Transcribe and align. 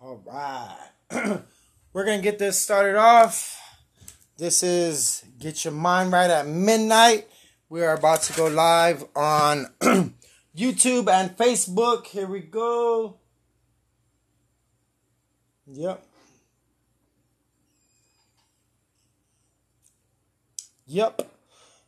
All 0.00 0.22
right. 0.24 0.90
We're 1.92 2.04
going 2.04 2.18
to 2.18 2.22
get 2.22 2.38
this 2.38 2.56
started 2.56 2.96
off. 2.96 3.60
This 4.36 4.62
is 4.62 5.24
Get 5.40 5.64
Your 5.64 5.74
Mind 5.74 6.12
Right 6.12 6.30
at 6.30 6.46
Midnight. 6.46 7.26
We 7.68 7.82
are 7.82 7.94
about 7.94 8.22
to 8.22 8.32
go 8.34 8.46
live 8.46 9.04
on 9.16 9.66
YouTube 10.56 11.08
and 11.10 11.36
Facebook. 11.36 12.06
Here 12.06 12.28
we 12.28 12.40
go. 12.42 13.16
Yep. 15.66 16.06
Yep. 20.86 21.37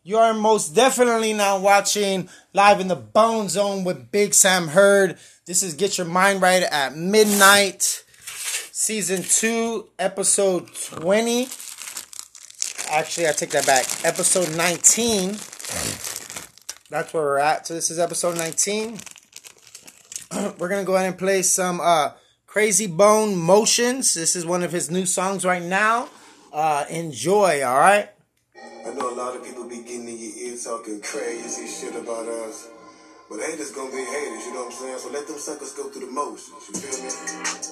You 0.03 0.17
are 0.17 0.33
most 0.33 0.75
definitely 0.75 1.35
now 1.35 1.59
watching 1.59 2.31
live 2.55 2.81
in 2.81 2.89
the 2.89 2.97
Bone 2.97 3.51
Zone 3.51 3.85
with 3.85 4.11
Big 4.11 4.33
Sam 4.33 4.69
Heard. 4.69 5.19
This 5.45 5.63
is 5.63 5.75
Get 5.75 5.99
Your 5.99 6.07
Mind 6.07 6.41
Right 6.41 6.63
at 6.63 6.97
Midnight, 6.97 8.03
Season 8.23 9.23
2, 9.23 9.91
Episode 9.99 10.75
20. 10.75 11.49
Actually, 12.91 13.29
I 13.29 13.33
take 13.33 13.51
that 13.51 13.67
back. 13.67 13.85
Episode 14.03 14.57
19. 14.57 15.33
That's 16.89 17.13
where 17.13 17.23
we're 17.23 17.39
at. 17.39 17.67
So, 17.67 17.75
this 17.75 17.91
is 17.91 17.99
episode 17.99 18.39
19. 18.39 18.99
we're 20.59 20.71
going 20.71 20.81
to 20.81 20.87
go 20.87 20.95
ahead 20.95 21.09
and 21.09 21.19
play 21.19 21.43
some 21.43 21.79
uh, 21.79 22.13
Krayzie 22.49 22.91
Bone 22.91 23.37
Motions. 23.37 24.15
This 24.15 24.35
is 24.35 24.47
one 24.47 24.63
of 24.63 24.73
his 24.73 24.91
new 24.91 25.05
songs 25.05 25.45
right 25.45 25.63
now. 25.63 26.09
Uh, 26.55 26.87
enjoy, 26.89 27.63
all 27.63 27.79
right? 27.79 28.09
I 28.81 28.95
know 28.95 29.13
a 29.13 29.17
lot 29.17 29.37
of 29.37 29.45
people 29.45 29.69
be 29.69 29.85
getting 29.85 30.09
in 30.09 30.17
your 30.17 30.35
ear 30.41 30.57
talking 30.57 31.01
crazy 31.05 31.69
shit 31.69 31.95
about 32.01 32.25
us. 32.25 32.69
But 33.29 33.45
haters 33.45 33.77
gonna 33.77 33.93
be 33.93 34.01
haters, 34.01 34.43
you 34.49 34.55
know 34.57 34.65
what 34.65 34.73
I'm 34.73 34.81
saying? 34.81 34.99
So 35.05 35.09
let 35.13 35.29
them 35.29 35.37
suckers 35.37 35.77
go 35.77 35.93
through 35.93 36.09
the 36.09 36.13
motions, 36.13 36.65
you 36.65 36.81
feel 36.81 36.99
me? 37.05 37.13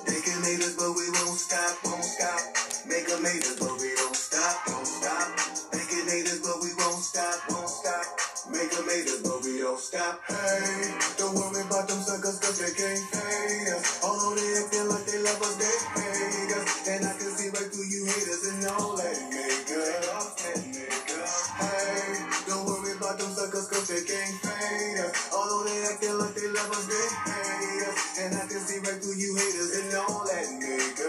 They 0.05 0.21
can 0.21 0.39
hate 0.45 0.61
us, 0.61 0.77
but 0.77 0.93
we 0.93 1.09
won't 1.17 1.35
stop, 1.35 1.75
won't 1.89 2.05
stop. 2.05 2.41
Make 2.87 3.09
them 3.09 3.25
hate 3.25 3.41
us, 3.41 3.57
but 3.57 3.73
we 3.81 3.89
don't 3.97 4.15
stop, 4.15 4.55
don't 4.69 4.85
stop. 4.87 5.29
They 5.73 5.85
can 5.89 6.05
hate 6.13 6.29
us, 6.29 6.41
but 6.45 6.61
we 6.61 6.71
won't 6.77 7.01
stop, 7.01 7.37
won't 7.51 7.73
stop. 7.73 8.07
Make 8.53 8.71
them 8.71 8.87
hate 8.87 9.09
us, 9.09 9.21
but 9.25 9.41
we 9.43 9.53
don't 9.65 9.81
stop. 9.81 10.15
Hey, 10.29 10.93
don't 11.17 11.35
worry 11.35 11.65
about 11.65 11.89
them 11.89 12.05
suckers, 12.05 12.37
cause 12.39 12.61
they 12.61 12.73
can't 12.77 13.03
hate 13.17 13.69
us. 13.73 14.05
Although 14.05 14.37
they 14.37 14.51
acting 14.61 14.87
like 14.93 15.07
they 15.09 15.21
love 15.25 15.41
us, 15.41 15.57
they 15.57 15.77
hate 16.05 16.53
us. 16.53 16.69
And 16.87 17.03
I 17.03 17.13
can 17.17 17.31
see 17.33 17.49
right 17.49 17.67
through 17.73 17.89
you 17.89 18.05
haters 18.05 18.45
and 18.53 18.63
all 18.77 18.93
that 19.01 19.17
nigga. 19.33 20.48
They 23.89 24.05
can't 24.05 24.37
fade 24.45 25.01
us. 25.01 25.33
Although 25.33 25.65
they 25.65 25.81
acting 25.89 26.21
like 26.21 26.37
they 26.37 26.45
love 26.53 26.69
us, 26.77 26.85
they 26.93 27.09
hate 27.25 27.89
us. 27.89 28.21
And 28.21 28.37
I 28.37 28.45
can 28.45 28.61
see 28.61 28.85
right 28.85 29.01
through 29.01 29.17
you 29.17 29.33
haters 29.33 29.73
and 29.81 29.97
all 30.05 30.29
that 30.29 30.45
nigga. 30.61 31.09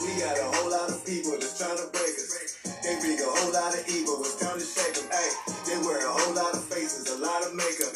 We 0.00 0.10
got 0.24 0.40
a 0.40 0.48
whole 0.56 0.72
lot 0.72 0.88
of 0.88 1.04
people 1.04 1.36
that's 1.36 1.60
trying 1.60 1.76
to 1.76 1.84
break 1.92 2.16
us. 2.16 2.32
They 2.80 2.96
bring 2.96 3.20
a 3.20 3.28
whole 3.28 3.52
lot 3.52 3.76
of 3.76 3.84
evil, 3.92 4.24
it's 4.24 4.40
time 4.40 4.56
to 4.56 4.64
shake 4.64 4.96
them. 4.96 5.04
Hey, 5.12 5.30
they 5.68 5.76
wear 5.84 6.00
a 6.00 6.12
whole 6.16 6.32
lot 6.32 6.56
of 6.56 6.64
faces, 6.64 7.12
a 7.12 7.20
lot 7.20 7.44
of 7.44 7.52
makeup. 7.52 7.92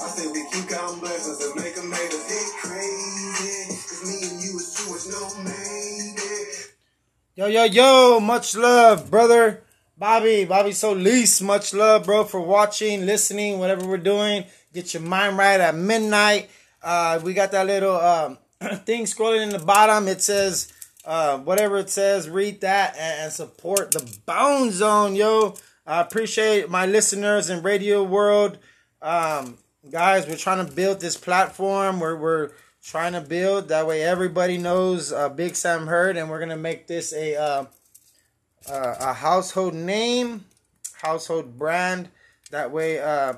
I 0.00 0.08
say 0.08 0.24
we 0.32 0.40
keep 0.48 0.72
counting 0.72 1.04
blessings 1.04 1.36
and 1.36 1.52
make 1.60 1.76
them 1.76 1.92
hate 1.92 2.16
us. 2.16 2.24
They 2.32 2.44
crazy, 2.64 3.76
cause 3.76 4.08
me 4.08 4.16
and 4.24 4.40
you 4.40 4.56
is 4.56 4.72
too 4.72 4.88
much 4.88 5.04
no 5.12 5.20
it. 5.52 6.72
Yo, 7.36 7.44
yo, 7.52 7.64
yo, 7.68 8.20
much 8.20 8.56
love, 8.56 9.10
brother. 9.10 9.60
Bobby, 10.02 10.44
Bobby 10.44 10.72
So 10.72 10.94
Solis, 10.94 11.40
much 11.40 11.72
love, 11.72 12.06
bro, 12.06 12.24
for 12.24 12.40
watching, 12.40 13.06
listening, 13.06 13.60
whatever 13.60 13.86
we're 13.86 13.98
doing. 13.98 14.44
Get 14.74 14.94
your 14.94 15.02
mind 15.04 15.38
right 15.38 15.60
at 15.60 15.76
midnight. 15.76 16.50
Uh, 16.82 17.20
we 17.22 17.34
got 17.34 17.52
that 17.52 17.68
little 17.68 17.94
um, 17.94 18.38
thing 18.84 19.04
scrolling 19.04 19.44
in 19.44 19.50
the 19.50 19.60
bottom. 19.60 20.08
It 20.08 20.20
says, 20.20 20.72
uh, 21.04 21.38
whatever 21.38 21.78
it 21.78 21.88
says, 21.88 22.28
read 22.28 22.62
that 22.62 22.96
and, 22.96 23.26
and 23.26 23.32
support 23.32 23.92
the 23.92 24.12
Bone 24.26 24.72
Zone, 24.72 25.14
yo. 25.14 25.54
I 25.86 26.00
appreciate 26.00 26.68
my 26.68 26.84
listeners 26.84 27.48
in 27.48 27.62
radio 27.62 28.02
world. 28.02 28.58
Um, 29.00 29.56
guys, 29.88 30.26
we're 30.26 30.34
trying 30.34 30.66
to 30.66 30.72
build 30.72 31.00
this 31.00 31.16
platform 31.16 32.00
where 32.00 32.16
we're 32.16 32.50
trying 32.82 33.12
to 33.12 33.20
build. 33.20 33.68
That 33.68 33.86
way 33.86 34.02
everybody 34.02 34.58
knows 34.58 35.12
uh, 35.12 35.28
Big 35.28 35.54
Sam 35.54 35.86
Heard, 35.86 36.16
and 36.16 36.28
we're 36.28 36.40
going 36.40 36.48
to 36.48 36.56
make 36.56 36.88
this 36.88 37.12
a. 37.12 37.68
Uh, 38.70 38.94
a 39.00 39.12
household 39.12 39.74
name, 39.74 40.44
household 40.94 41.58
brand. 41.58 42.08
That 42.50 42.70
way, 42.70 43.00
uh, 43.00 43.34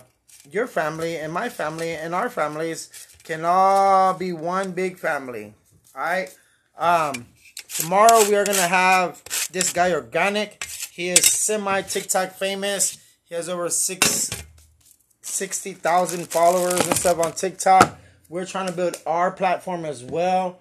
your 0.50 0.66
family 0.66 1.16
and 1.16 1.32
my 1.32 1.48
family 1.48 1.92
and 1.92 2.14
our 2.14 2.28
families 2.28 2.90
can 3.22 3.44
all 3.44 4.14
be 4.14 4.32
one 4.32 4.72
big 4.72 4.98
family. 4.98 5.54
All 5.94 6.02
right. 6.02 6.36
Um, 6.76 7.26
tomorrow 7.68 8.22
we 8.28 8.34
are 8.34 8.44
gonna 8.44 8.68
have 8.68 9.22
this 9.50 9.72
guy 9.72 9.92
organic. 9.92 10.64
He 10.92 11.08
is 11.08 11.24
semi 11.24 11.80
TikTok 11.82 12.32
famous. 12.32 12.98
He 13.24 13.34
has 13.34 13.48
over 13.48 13.70
six 13.70 14.30
followers 16.26 16.86
and 16.86 16.96
stuff 16.96 17.18
on 17.18 17.32
TikTok. 17.32 17.98
We're 18.28 18.46
trying 18.46 18.66
to 18.66 18.72
build 18.72 18.96
our 19.06 19.30
platform 19.30 19.84
as 19.84 20.02
well. 20.02 20.60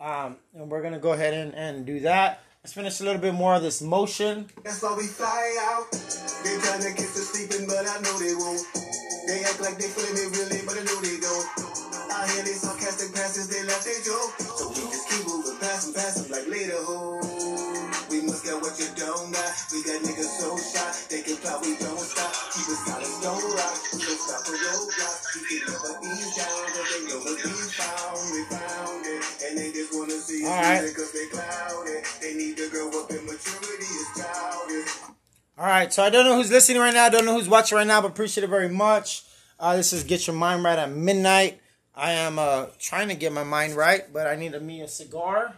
Um, 0.00 0.36
and 0.54 0.70
we're 0.70 0.82
gonna 0.82 0.98
go 0.98 1.12
ahead 1.12 1.34
and, 1.34 1.54
and 1.54 1.84
do 1.84 2.00
that. 2.00 2.43
Let's 2.64 2.72
finish 2.72 3.00
a 3.00 3.04
little 3.04 3.20
bit 3.20 3.34
more 3.34 3.54
of 3.54 3.62
this 3.62 3.82
motion. 3.82 4.48
That's 4.64 4.82
why 4.82 4.96
we 4.96 5.04
fly 5.04 5.54
out. 5.68 5.92
They 5.92 6.56
tryna 6.64 6.96
get 6.96 7.12
to 7.12 7.20
sleeping, 7.20 7.68
but 7.68 7.84
I 7.84 8.00
know 8.00 8.16
they 8.16 8.32
won't. 8.32 8.64
They 9.28 9.44
act 9.44 9.60
like 9.60 9.76
they 9.76 9.84
feeling 9.84 10.16
it 10.16 10.32
really, 10.32 10.64
but 10.64 10.72
I 10.72 10.82
know 10.88 10.96
they 11.04 11.20
don't. 11.20 11.44
I 12.08 12.24
hear 12.32 12.42
they 12.42 12.56
sarcastic 12.56 13.12
passes, 13.12 13.52
they 13.52 13.60
left 13.68 13.84
they 13.84 14.00
joke. 14.00 14.32
So 14.56 14.68
we 14.72 14.80
just 14.80 15.10
keep 15.12 15.28
moving 15.28 15.60
past 15.60 15.92
them, 15.92 15.94
past 16.00 16.24
them 16.24 16.32
like 16.32 16.48
later, 16.48 16.80
ho. 16.80 17.43
Must 18.44 18.52
get 18.52 18.62
what 18.62 18.78
you 18.78 18.88
don't 18.96 19.32
got. 19.32 19.52
We 19.72 19.82
got 19.84 20.02
niggas 20.04 20.36
so 20.36 20.52
shot, 20.58 20.92
they 21.08 21.22
can 21.22 21.36
plot, 21.36 21.62
we 21.62 21.76
don't 21.76 21.98
stop. 21.98 22.28
Keep 22.52 22.68
it 22.68 22.80
solid, 22.84 23.22
don't 23.22 23.40
rock. 23.56 23.80
We 23.94 23.98
don't 24.04 24.20
stop 24.20 24.44
for 24.44 24.52
roadblocks. 24.52 25.24
We 25.34 25.40
can 25.48 25.72
never 25.72 25.92
ease 26.04 26.36
down, 26.36 26.64
but 26.76 26.84
they 26.92 27.00
know 27.08 27.18
what 27.24 27.40
we 27.40 27.52
found. 27.72 28.20
We 28.36 28.44
found 28.52 29.06
it, 29.06 29.24
and 29.48 29.58
they 29.58 29.72
just 29.72 29.94
wanna 29.96 30.20
see 30.20 30.44
us 30.44 30.50
All 30.50 30.60
right. 30.60 30.80
losing 30.82 30.94
'cause 30.94 31.12
they 31.12 31.26
clouded. 31.28 32.04
They 32.20 32.34
need 32.34 32.56
to 32.58 32.68
grow 32.68 32.88
up 33.00 33.10
in 33.10 33.24
maturity, 33.24 33.84
is 33.84 34.08
childish. 34.14 34.92
All 35.56 35.66
right, 35.66 35.90
so 35.92 36.02
I 36.02 36.10
don't 36.10 36.26
know 36.26 36.36
who's 36.36 36.50
listening 36.50 36.82
right 36.82 36.92
now. 36.92 37.04
I 37.06 37.08
don't 37.08 37.24
know 37.24 37.34
who's 37.34 37.48
watching 37.48 37.78
right 37.78 37.86
now, 37.86 38.02
but 38.02 38.08
appreciate 38.10 38.44
it 38.44 38.48
very 38.50 38.68
much. 38.68 39.22
Uh, 39.58 39.76
this 39.76 39.94
is 39.94 40.04
Get 40.04 40.26
Your 40.26 40.36
Mind 40.36 40.62
Right 40.62 40.78
at 40.78 40.90
midnight. 40.90 41.60
I 41.94 42.12
am 42.12 42.38
uh, 42.38 42.66
trying 42.78 43.08
to 43.08 43.14
get 43.14 43.32
my 43.32 43.44
mind 43.44 43.74
right, 43.74 44.12
but 44.12 44.26
I 44.26 44.34
need 44.36 44.54
a, 44.54 44.60
me 44.60 44.82
a 44.82 44.88
cigar. 44.88 45.54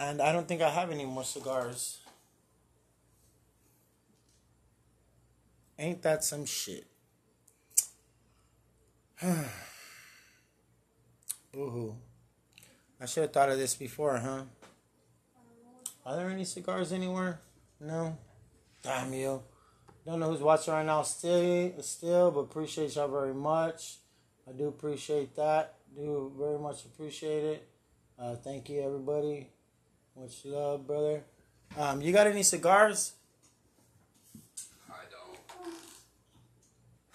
And 0.00 0.22
I 0.22 0.32
don't 0.32 0.48
think 0.48 0.62
I 0.62 0.70
have 0.70 0.90
any 0.90 1.04
more 1.04 1.24
cigars. 1.24 1.98
Ain't 5.78 6.00
that 6.00 6.24
some 6.24 6.46
shit? 6.46 6.86
Ooh. 11.54 11.94
I 12.98 13.04
should 13.04 13.24
have 13.24 13.32
thought 13.32 13.50
of 13.50 13.58
this 13.58 13.74
before, 13.74 14.16
huh? 14.16 14.44
Are 16.06 16.16
there 16.16 16.30
any 16.30 16.46
cigars 16.46 16.92
anywhere? 16.92 17.42
No. 17.78 18.16
Damn 18.82 19.12
you. 19.12 19.42
Don't 20.06 20.18
know 20.18 20.30
who's 20.30 20.40
watching 20.40 20.72
right 20.72 20.86
now 20.86 21.02
still 21.02 21.74
still, 21.82 22.30
but 22.30 22.40
appreciate 22.40 22.96
y'all 22.96 23.08
very 23.08 23.34
much. 23.34 23.98
I 24.48 24.52
do 24.52 24.68
appreciate 24.68 25.36
that. 25.36 25.74
Do 25.94 26.32
very 26.38 26.58
much 26.58 26.86
appreciate 26.86 27.44
it. 27.44 27.68
Uh, 28.18 28.36
thank 28.36 28.70
you 28.70 28.80
everybody. 28.80 29.50
Much 30.20 30.44
love, 30.44 30.86
brother. 30.86 31.22
Um, 31.78 32.02
you 32.02 32.12
got 32.12 32.26
any 32.26 32.42
cigars? 32.42 33.14
I 34.90 34.92
don't. 35.10 35.38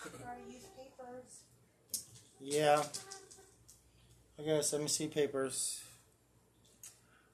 Try 0.01 0.33
to 0.33 0.51
use 0.51 0.63
papers. 0.75 1.41
Yeah. 2.41 2.81
I 4.39 4.41
guess 4.41 4.74
let 4.74 4.81
me 4.81 4.88
see 4.88 5.06
papers. 5.06 5.83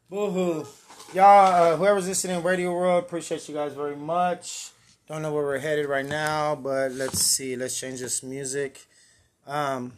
Boo-hoo. 0.10 0.68
Y'all, 1.14 1.74
uh, 1.74 1.78
whoever's 1.78 2.06
listening 2.06 2.40
in 2.40 2.44
Radio 2.44 2.74
World, 2.74 3.06
appreciate 3.06 3.48
you 3.48 3.56
guys 3.56 3.74
very 3.74 3.96
much. 3.96 4.72
Don't 5.08 5.22
know 5.22 5.34
where 5.34 5.44
we're 5.44 5.60
headed 5.60 5.86
right 5.86 6.06
now, 6.06 6.54
but 6.54 6.92
let's 6.92 7.20
see. 7.20 7.56
Let's 7.56 7.80
change 7.80 8.02
this 8.02 8.24
music. 8.24 8.88
Um, 9.48 9.94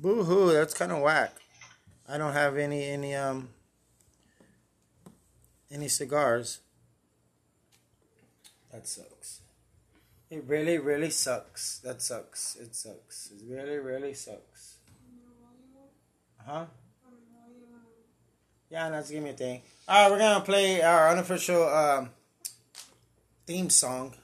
boo-hoo, 0.00 0.52
that's 0.52 0.74
kind 0.74 0.90
of 0.90 1.02
whack. 1.02 1.36
I 2.08 2.18
don't 2.18 2.32
have 2.32 2.56
any 2.56 2.84
any 2.84 3.14
um 3.14 3.48
any 5.72 5.88
cigars. 5.88 6.60
That 8.72 8.86
sucks. 8.86 9.40
It 10.30 10.44
really, 10.46 10.78
really 10.78 11.10
sucks. 11.10 11.78
That 11.80 12.00
sucks. 12.00 12.56
It 12.56 12.74
sucks. 12.74 13.30
It 13.32 13.42
really, 13.46 13.78
really 13.78 14.14
sucks. 14.14 14.76
Huh? 16.46 16.66
Yeah, 18.70 18.88
that's 18.88 19.10
give 19.10 19.22
me 19.22 19.30
a 19.30 19.34
thing. 19.34 19.62
All 19.86 20.04
right, 20.04 20.10
we're 20.10 20.18
gonna 20.18 20.44
play 20.44 20.80
our 20.80 21.10
unofficial 21.10 21.68
um, 21.68 22.10
theme 23.46 23.68
song. 23.68 24.14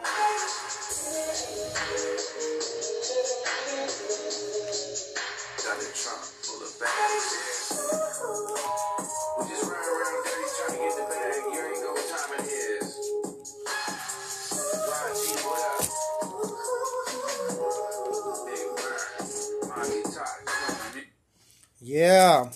Yeah. 21.99 22.51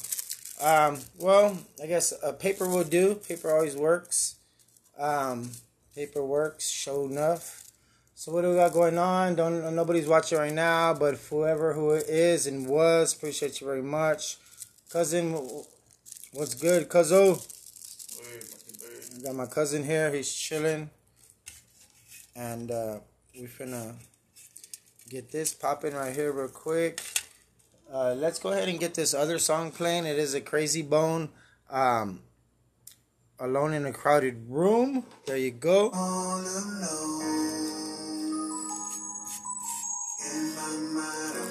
Um, 0.61 1.01
well, 1.19 1.59
I 1.83 1.89
guess 1.89 2.15
a 2.23 2.33
paper 2.33 2.69
will 2.69 2.85
do. 2.85 3.17
Paper 3.17 3.51
always 3.51 3.75
works. 3.75 4.37
Um, 4.97 5.51
paper 5.97 6.25
works, 6.25 6.71
show 6.71 7.07
enough. 7.07 7.65
So 8.15 8.31
what 8.31 8.43
do 8.43 8.51
we 8.51 8.55
got 8.55 8.73
going 8.73 8.99
on? 8.99 9.35
Don't 9.35 9.75
nobody's 9.75 10.07
watching 10.07 10.39
right 10.39 10.53
now, 10.53 10.95
but 10.95 11.17
whoever 11.29 11.73
who 11.73 11.91
it 11.91 12.09
is 12.09 12.47
and 12.47 12.69
was, 12.69 13.17
appreciate 13.17 13.61
you 13.61 13.67
very 13.67 13.83
much. 13.83 14.37
Cousin, 14.93 15.33
what's 16.33 16.55
good, 16.55 16.89
cuzzo? 16.89 17.45
I 18.23 19.23
got 19.25 19.35
my 19.35 19.47
cousin 19.47 19.83
here. 19.83 20.15
He's 20.15 20.33
chilling, 20.33 20.89
and 22.37 22.71
uh, 22.71 22.99
we 23.35 23.49
finna 23.49 23.97
get 25.11 25.33
this 25.33 25.53
popping 25.53 25.95
right 25.95 26.15
here 26.15 26.31
real 26.31 26.47
quick. 26.47 27.01
Uh, 27.93 28.15
let's 28.15 28.39
go 28.39 28.53
ahead 28.53 28.71
and 28.71 28.81
get 28.81 28.95
this 28.95 29.13
other 29.13 29.39
song 29.39 29.71
playing. 29.71 30.07
It 30.07 30.19
is 30.19 30.33
a 30.33 30.41
Krayzie 30.41 30.89
Bone. 30.89 31.29
Um, 31.69 32.21
Alone 33.39 33.75
in 33.75 33.85
a 33.85 33.93
Crowded 33.93 34.47
Room. 34.49 35.05
There 35.27 35.37
you 35.37 35.51
go. 35.51 35.91
All 35.93 36.39
alone. 36.39 37.23
In 40.25 40.55
my 40.55 40.77
mind, 40.95 41.42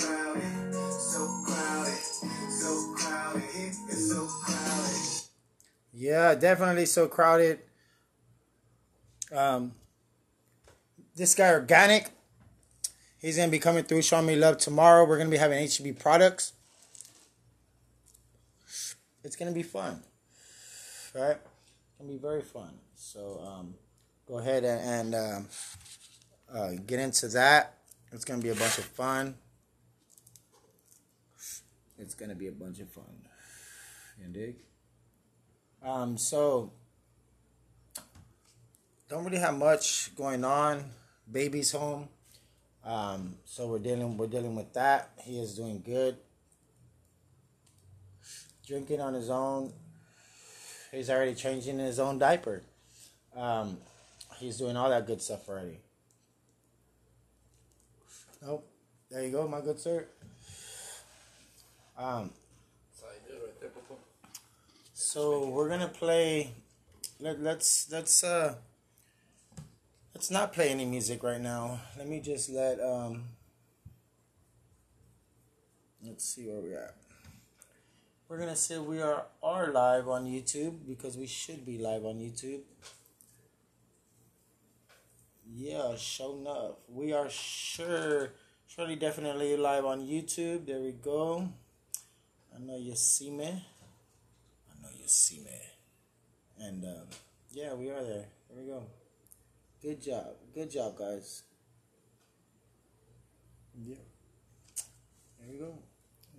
crowded, 0.00 0.42
so 2.56 2.94
crowded, 2.96 3.52
it's 3.90 4.10
so 4.10 4.26
crowded. 4.26 5.28
Yeah, 5.92 6.34
definitely 6.34 6.86
so 6.86 7.06
crowded. 7.06 7.58
Um, 9.30 9.72
this 11.16 11.34
guy 11.34 11.50
organic, 11.50 12.10
he's 13.18 13.36
gonna 13.36 13.50
be 13.50 13.58
coming 13.58 13.84
through, 13.84 14.02
showing 14.02 14.26
me 14.26 14.36
love 14.36 14.58
tomorrow. 14.58 15.04
We're 15.04 15.18
gonna 15.18 15.30
be 15.30 15.36
having 15.36 15.58
HEB 15.58 15.98
products. 15.98 16.52
It's 19.22 19.36
gonna 19.36 19.52
be 19.52 19.62
fun, 19.62 20.02
right? 21.14 21.36
It's 21.36 21.98
gonna 21.98 22.10
be 22.10 22.18
very 22.18 22.42
fun. 22.42 22.78
So 22.96 23.40
um, 23.46 23.74
go 24.26 24.38
ahead 24.38 24.64
and, 24.64 25.14
and 25.14 25.14
um, 25.14 25.48
uh, 26.52 26.70
get 26.86 27.00
into 27.00 27.28
that. 27.28 27.78
It's 28.12 28.24
gonna 28.24 28.42
be 28.42 28.50
a 28.50 28.54
bunch 28.54 28.78
of 28.78 28.84
fun. 28.84 29.36
It's 31.98 32.14
gonna 32.14 32.34
be 32.34 32.48
a 32.48 32.52
bunch 32.52 32.80
of 32.80 32.90
fun. 32.90 33.04
You 34.20 34.28
dig? 34.28 34.56
Um, 35.82 36.16
so 36.18 36.72
don't 39.08 39.24
really 39.24 39.38
have 39.38 39.56
much 39.56 40.14
going 40.16 40.44
on. 40.44 40.84
Baby's 41.30 41.72
home. 41.72 42.08
Um, 42.84 43.36
so 43.44 43.66
we're 43.66 43.78
dealing 43.78 44.16
we're 44.16 44.26
dealing 44.26 44.54
with 44.54 44.72
that. 44.74 45.10
He 45.22 45.40
is 45.40 45.54
doing 45.54 45.82
good. 45.84 46.16
Drinking 48.66 49.00
on 49.00 49.14
his 49.14 49.30
own. 49.30 49.72
He's 50.90 51.10
already 51.10 51.34
changing 51.34 51.78
his 51.78 51.98
own 51.98 52.18
diaper. 52.18 52.62
Um, 53.36 53.78
he's 54.38 54.58
doing 54.58 54.76
all 54.76 54.90
that 54.90 55.06
good 55.06 55.20
stuff 55.20 55.48
already. 55.48 55.78
Nope. 58.42 58.66
There 59.10 59.24
you 59.24 59.30
go, 59.32 59.48
my 59.48 59.60
good 59.60 59.80
sir. 59.80 60.06
Um, 61.96 62.30
so 64.92 65.48
we're 65.48 65.68
gonna 65.68 65.88
play. 65.88 66.52
Let, 67.20 67.40
let's 67.40 67.88
let's 67.90 68.24
uh. 68.24 68.56
Let's 70.14 70.30
not 70.30 70.52
play 70.52 70.68
any 70.70 70.84
music 70.84 71.24
right 71.24 71.40
now. 71.40 71.80
Let 71.98 72.08
me 72.08 72.20
just 72.20 72.48
let 72.48 72.80
um. 72.80 73.24
Let's 76.02 76.24
see 76.24 76.46
where 76.46 76.60
we're 76.60 76.78
at. 76.78 76.94
We're 78.28 78.38
gonna 78.38 78.54
say 78.54 78.78
we 78.78 79.02
are 79.02 79.26
are 79.42 79.72
live 79.72 80.08
on 80.08 80.26
YouTube 80.26 80.86
because 80.86 81.18
we 81.18 81.26
should 81.26 81.66
be 81.66 81.78
live 81.78 82.04
on 82.04 82.20
YouTube. 82.20 82.60
Yeah, 85.52 85.96
sure 85.96 86.38
enough, 86.38 86.76
we 86.88 87.12
are 87.12 87.28
sure, 87.28 88.30
surely, 88.66 88.96
definitely 88.96 89.56
live 89.56 89.84
on 89.84 90.00
YouTube. 90.00 90.66
There 90.66 90.80
we 90.80 90.92
go. 90.92 91.48
I 92.54 92.60
know 92.60 92.78
you 92.78 92.94
see 92.94 93.30
me. 93.30 93.46
I 93.46 94.82
know 94.82 94.90
you 94.94 95.06
see 95.06 95.40
me. 95.40 95.60
And 96.60 96.84
um, 96.84 97.06
yeah, 97.50 97.74
we 97.74 97.90
are 97.90 98.02
there. 98.02 98.26
There 98.48 98.58
we 98.58 98.66
go. 98.66 98.84
Good 99.84 100.00
job. 100.00 100.28
Good 100.54 100.70
job, 100.70 100.96
guys. 100.96 101.42
Yeah. 103.84 103.96
There 105.38 105.48
we 105.52 105.58
go. 105.58 105.78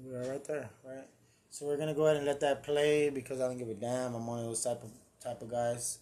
We 0.03 0.15
are 0.15 0.31
right 0.31 0.43
there, 0.45 0.67
right? 0.83 1.05
So 1.51 1.67
we're 1.67 1.77
gonna 1.77 1.93
go 1.93 2.05
ahead 2.05 2.17
and 2.17 2.25
let 2.25 2.39
that 2.39 2.63
play 2.63 3.11
because 3.11 3.39
I 3.39 3.47
don't 3.47 3.59
give 3.59 3.69
a 3.69 3.75
damn. 3.75 4.15
I'm 4.15 4.25
one 4.25 4.39
of 4.39 4.45
those 4.45 4.63
type 4.63 4.81
of 4.81 4.89
type 5.23 5.43
of 5.43 5.51
guys. 5.51 5.99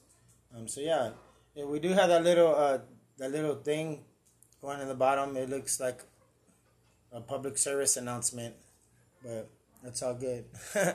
Um. 0.56 0.70
So 0.70 0.80
yeah, 0.80 1.10
yeah 1.54 1.66
we 1.66 1.80
do 1.80 1.90
have 1.90 2.08
that 2.08 2.24
little 2.24 2.56
uh 2.56 2.78
that 3.18 3.34
little 3.34 3.56
thing 3.56 4.06
going 4.62 4.80
in 4.80 4.88
the 4.88 4.96
bottom. 4.96 5.36
It 5.36 5.50
looks 5.50 5.82
like 5.82 6.00
a 7.12 7.20
public 7.20 7.58
service 7.58 7.98
announcement, 7.98 8.56
but 9.22 9.50
that's 9.84 10.02
all 10.02 10.14
good. 10.14 10.46
all 10.78 10.94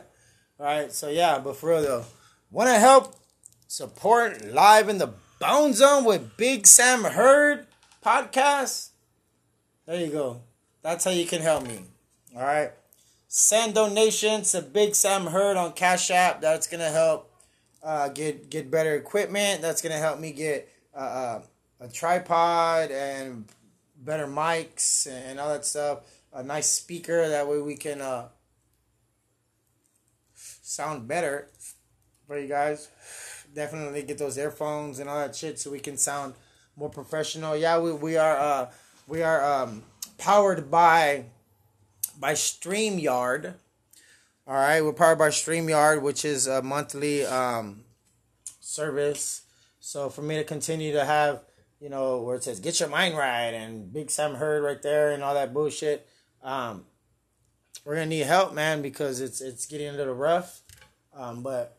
right. 0.59 0.91
So 0.93 1.11
yeah, 1.11 1.41
but 1.41 1.57
for 1.57 1.69
real 1.69 1.83
though, 1.83 2.05
want 2.51 2.71
to 2.71 2.79
help 2.79 3.17
support 3.67 4.47
live 4.47 4.89
in 4.89 4.97
the 4.97 5.13
Bone 5.39 5.73
Zone 5.73 6.05
with 6.05 6.37
Big 6.37 6.67
Sam 6.67 7.05
Heard 7.05 7.69
podcast? 8.05 8.89
There 9.87 10.01
you 10.05 10.11
go. 10.11 10.41
That's 10.83 11.05
how 11.05 11.13
you 11.13 11.27
can 11.27 11.43
help 11.43 11.65
me. 11.65 11.83
All 12.35 12.43
right. 12.43 12.73
Send 13.29 13.75
donations 13.75 14.51
to 14.51 14.63
Big 14.63 14.97
Sam 14.97 15.27
Heard 15.27 15.57
on 15.57 15.75
Cash 15.75 16.11
App. 16.11 16.41
That's 16.41 16.67
gonna 16.67 16.91
help 16.91 17.33
uh, 17.85 18.09
get 18.09 18.51
get 18.51 18.69
better 18.69 18.97
equipment. 18.97 19.63
That's 19.63 19.81
gonna 19.81 19.99
help 19.99 20.19
me 20.19 20.33
get 20.33 20.69
uh, 20.93 20.99
uh, 20.99 21.43
a 21.83 21.89
tripod 21.89 22.91
and 22.91 23.45
better 23.97 24.27
mics 24.27 25.07
and 25.07 25.39
all 25.39 25.51
that 25.51 25.65
stuff. 25.65 26.01
A 26.33 26.43
nice 26.43 26.69
speaker. 26.69 27.29
That 27.29 27.47
way 27.47 27.61
we 27.61 27.77
can 27.77 28.01
uh, 28.01 28.29
sound 30.35 31.07
better 31.07 31.49
for 32.27 32.37
you 32.37 32.49
guys 32.49 32.89
definitely 33.59 34.03
get 34.03 34.19
those 34.19 34.39
earphones 34.39 35.01
and 35.01 35.11
all 35.11 35.19
that 35.19 35.35
shit 35.35 35.59
so 35.59 35.71
we 35.71 35.81
can 35.81 35.97
sound 35.97 36.35
more 36.77 36.89
professional. 36.89 37.57
Yeah, 37.57 37.79
we, 37.79 37.93
we 37.93 38.17
are 38.17 38.39
uh 38.39 38.71
we 39.07 39.23
are 39.23 39.45
um 39.45 39.83
powered 40.17 40.71
by 40.71 41.25
by 42.19 42.33
StreamYard. 42.33 43.55
All 44.47 44.55
right, 44.55 44.83
we're 44.83 44.93
powered 44.93 45.19
by 45.19 45.29
StreamYard, 45.29 46.03
which 46.03 46.25
is 46.25 46.47
a 46.47 46.63
monthly 46.63 47.27
um 47.27 47.85
service 48.61 49.43
So 49.81 50.09
for 50.11 50.23
me 50.23 50.37
to 50.37 50.45
continue 50.45 50.93
to 50.93 51.05
have, 51.05 51.43
you 51.81 51.89
know, 51.89 52.23
where 52.23 52.37
it 52.37 52.45
says 52.45 52.61
"Get 52.61 52.79
your 52.79 52.89
mind 52.89 53.17
right" 53.17 53.53
and 53.55 53.93
Big 53.93 54.11
Sam 54.11 54.35
Heard 54.37 54.63
right 54.63 54.83
there 54.83 55.11
and 55.13 55.23
all 55.23 55.35
that 55.35 55.53
bullshit, 55.53 56.07
um, 56.43 56.85
we're 57.85 57.95
gonna 57.95 58.07
need 58.07 58.27
help, 58.27 58.55
man, 58.55 58.83
because 58.83 59.21
it's 59.21 59.41
it's 59.41 59.67
getting 59.67 59.89
a 59.89 59.93
little 59.93 60.15
rough. 60.15 60.61
Um, 61.15 61.43
but 61.43 61.78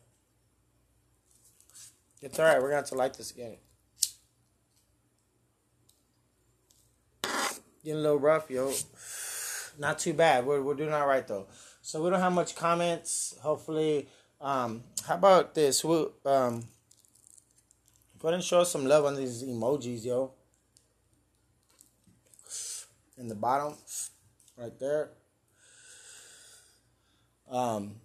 it's 2.21 2.39
all 2.39 2.45
right. 2.45 2.61
We're 2.61 2.69
gonna 2.69 2.77
have 2.77 2.89
to 2.89 2.95
like 2.95 3.15
this 3.15 3.31
again. 3.31 3.57
Getting 7.83 7.99
a 7.99 8.03
little 8.03 8.19
rough, 8.19 8.49
yo. 8.49 8.73
Not 9.77 9.99
too 9.99 10.13
bad. 10.13 10.45
We're 10.45 10.61
we're 10.61 10.73
doing 10.73 10.93
all 10.93 11.07
right 11.07 11.25
though. 11.25 11.47
So 11.81 12.03
we 12.03 12.09
don't 12.09 12.19
have 12.19 12.33
much 12.33 12.55
comments. 12.55 13.35
Hopefully, 13.41 14.09
um, 14.41 14.83
how 15.07 15.15
about 15.15 15.55
this? 15.55 15.83
We'll 15.83 16.11
um, 16.25 16.65
go 18.19 18.27
ahead 18.27 18.35
and 18.35 18.43
show 18.43 18.63
some 18.63 18.85
love 18.85 19.05
on 19.05 19.15
these 19.15 19.43
emojis, 19.43 20.05
yo. 20.05 20.33
In 23.17 23.27
the 23.27 23.35
bottom, 23.35 23.75
right 24.57 24.77
there. 24.79 25.09
Um, 27.49 27.95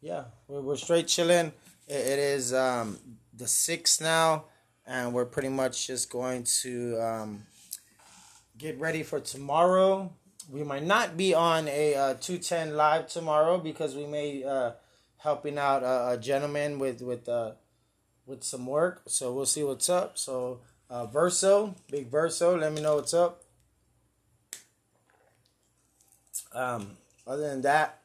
yeah, 0.00 0.24
we're, 0.46 0.60
we're 0.60 0.76
straight 0.76 1.08
chilling. 1.08 1.52
It, 1.86 2.18
is 2.18 2.54
um, 2.54 2.98
the 3.36 3.46
sixth 3.46 4.00
now, 4.00 4.44
and 4.86 5.12
we're 5.12 5.26
pretty 5.26 5.50
much 5.50 5.86
just 5.86 6.10
going 6.10 6.44
to 6.62 6.98
um, 6.98 7.42
get 8.56 8.78
ready 8.80 9.02
for 9.02 9.20
tomorrow. 9.20 10.12
We 10.50 10.64
might 10.64 10.84
not 10.84 11.16
be 11.16 11.34
on 11.34 11.68
a 11.68 11.94
uh, 11.94 12.14
210 12.14 12.76
live 12.76 13.08
tomorrow 13.08 13.58
because 13.58 13.94
we 13.94 14.06
may 14.06 14.44
uh, 14.44 14.72
helping 15.18 15.58
out 15.58 15.82
a, 15.82 16.12
a 16.12 16.18
gentleman 16.18 16.78
with 16.78 17.02
with 17.02 17.28
uh, 17.28 17.52
with 18.26 18.42
some 18.44 18.66
work. 18.66 19.02
So 19.06 19.32
we'll 19.32 19.46
see 19.46 19.62
what's 19.62 19.88
up. 19.90 20.16
So 20.16 20.60
uh, 20.88 21.06
Verso, 21.06 21.74
big 21.90 22.08
Verso, 22.08 22.56
let 22.56 22.72
me 22.72 22.80
know 22.80 22.96
what's 22.96 23.14
up. 23.14 23.42
Um, 26.52 26.96
other 27.26 27.42
than 27.42 27.62
that, 27.62 28.00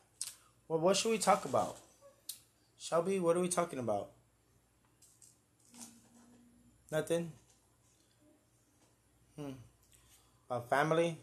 well, 0.67 0.79
what 0.79 0.97
should 0.97 1.11
we 1.11 1.17
talk 1.17 1.45
about? 1.45 1.77
Shelby, 2.79 3.19
what 3.19 3.35
are 3.35 3.41
we 3.41 3.49
talking 3.49 3.77
about? 3.77 4.11
Nothing. 6.89 7.33
Hmm. 9.37 9.51
About 10.49 10.69
family. 10.69 11.17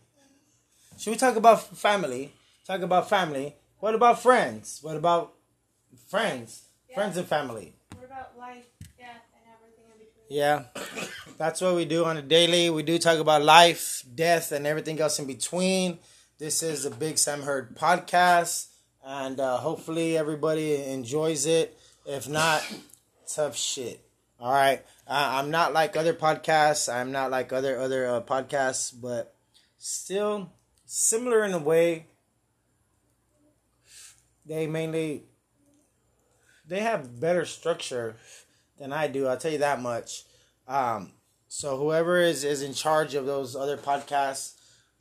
Should 0.99 1.11
we 1.11 1.17
talk 1.17 1.37
about 1.37 1.77
family? 1.77 2.33
Talk 2.67 2.83
about 2.83 3.09
family. 3.09 3.57
What 3.79 3.95
about 3.95 4.23
friends? 4.23 4.81
What 4.83 4.97
about 4.97 5.33
friends? 6.09 6.63
Yeah. 6.89 6.95
Friends 6.95 7.17
and 7.17 7.27
family. 7.27 7.75
What 7.95 8.05
about 8.05 8.39
life, 8.39 8.67
death, 8.99 9.25
and 9.35 9.45
everything 9.55 9.85
in 9.93 9.99
between? 9.99 10.29
Yeah, 10.29 10.65
that's 11.39 11.63
what 11.63 11.75
we 11.75 11.87
do 11.87 12.05
on 12.05 12.19
a 12.19 12.23
daily. 12.23 12.69
We 12.71 12.83
do 12.83 12.99
talk 12.99 13.19
about 13.19 13.43
life, 13.43 14.05
death, 14.15 14.53
and 14.53 14.67
everything 14.67 15.01
else 15.01 15.19
in 15.19 15.27
between. 15.27 15.99
This 16.39 16.63
is 16.63 16.85
the 16.85 16.91
Big 16.91 17.17
Sam 17.19 17.43
Heard 17.43 17.77
podcast, 17.77 18.67
and 19.07 19.39
uh, 19.39 19.59
hopefully 19.59 20.19
everybody 20.19 20.83
enjoys 20.85 21.47
it. 21.47 21.79
If 22.05 22.29
not, 22.29 22.63
tough 23.35 23.57
shit. 23.57 24.03
All 24.39 24.53
right, 24.53 24.85
I, 25.07 25.39
I'm 25.39 25.51
not 25.51 25.73
like 25.73 25.97
other 25.97 26.13
podcasts. 26.13 26.93
I'm 26.93 27.13
not 27.13 27.31
like 27.31 27.53
other 27.53 27.79
other 27.79 28.07
uh, 28.07 28.21
podcasts, 28.21 28.93
but 29.01 29.35
still 29.79 30.53
similar 30.85 31.45
in 31.45 31.55
a 31.55 31.59
way. 31.59 32.07
They 34.45 34.67
mainly 34.67 35.25
they 36.67 36.81
have 36.81 37.21
better 37.21 37.47
structure 37.47 38.17
than 38.79 38.93
I 38.93 39.07
do. 39.07 39.27
I'll 39.27 39.39
tell 39.39 39.53
you 39.53 39.59
that 39.59 39.81
much. 39.81 40.25
Um, 40.69 41.13
so 41.49 41.79
whoever 41.79 42.19
is 42.19 42.45
is 42.45 42.63
in 42.63 42.75
charge 42.75 43.15
of 43.15 43.25
those 43.25 43.57
other 43.57 43.79
podcasts, 43.79 44.55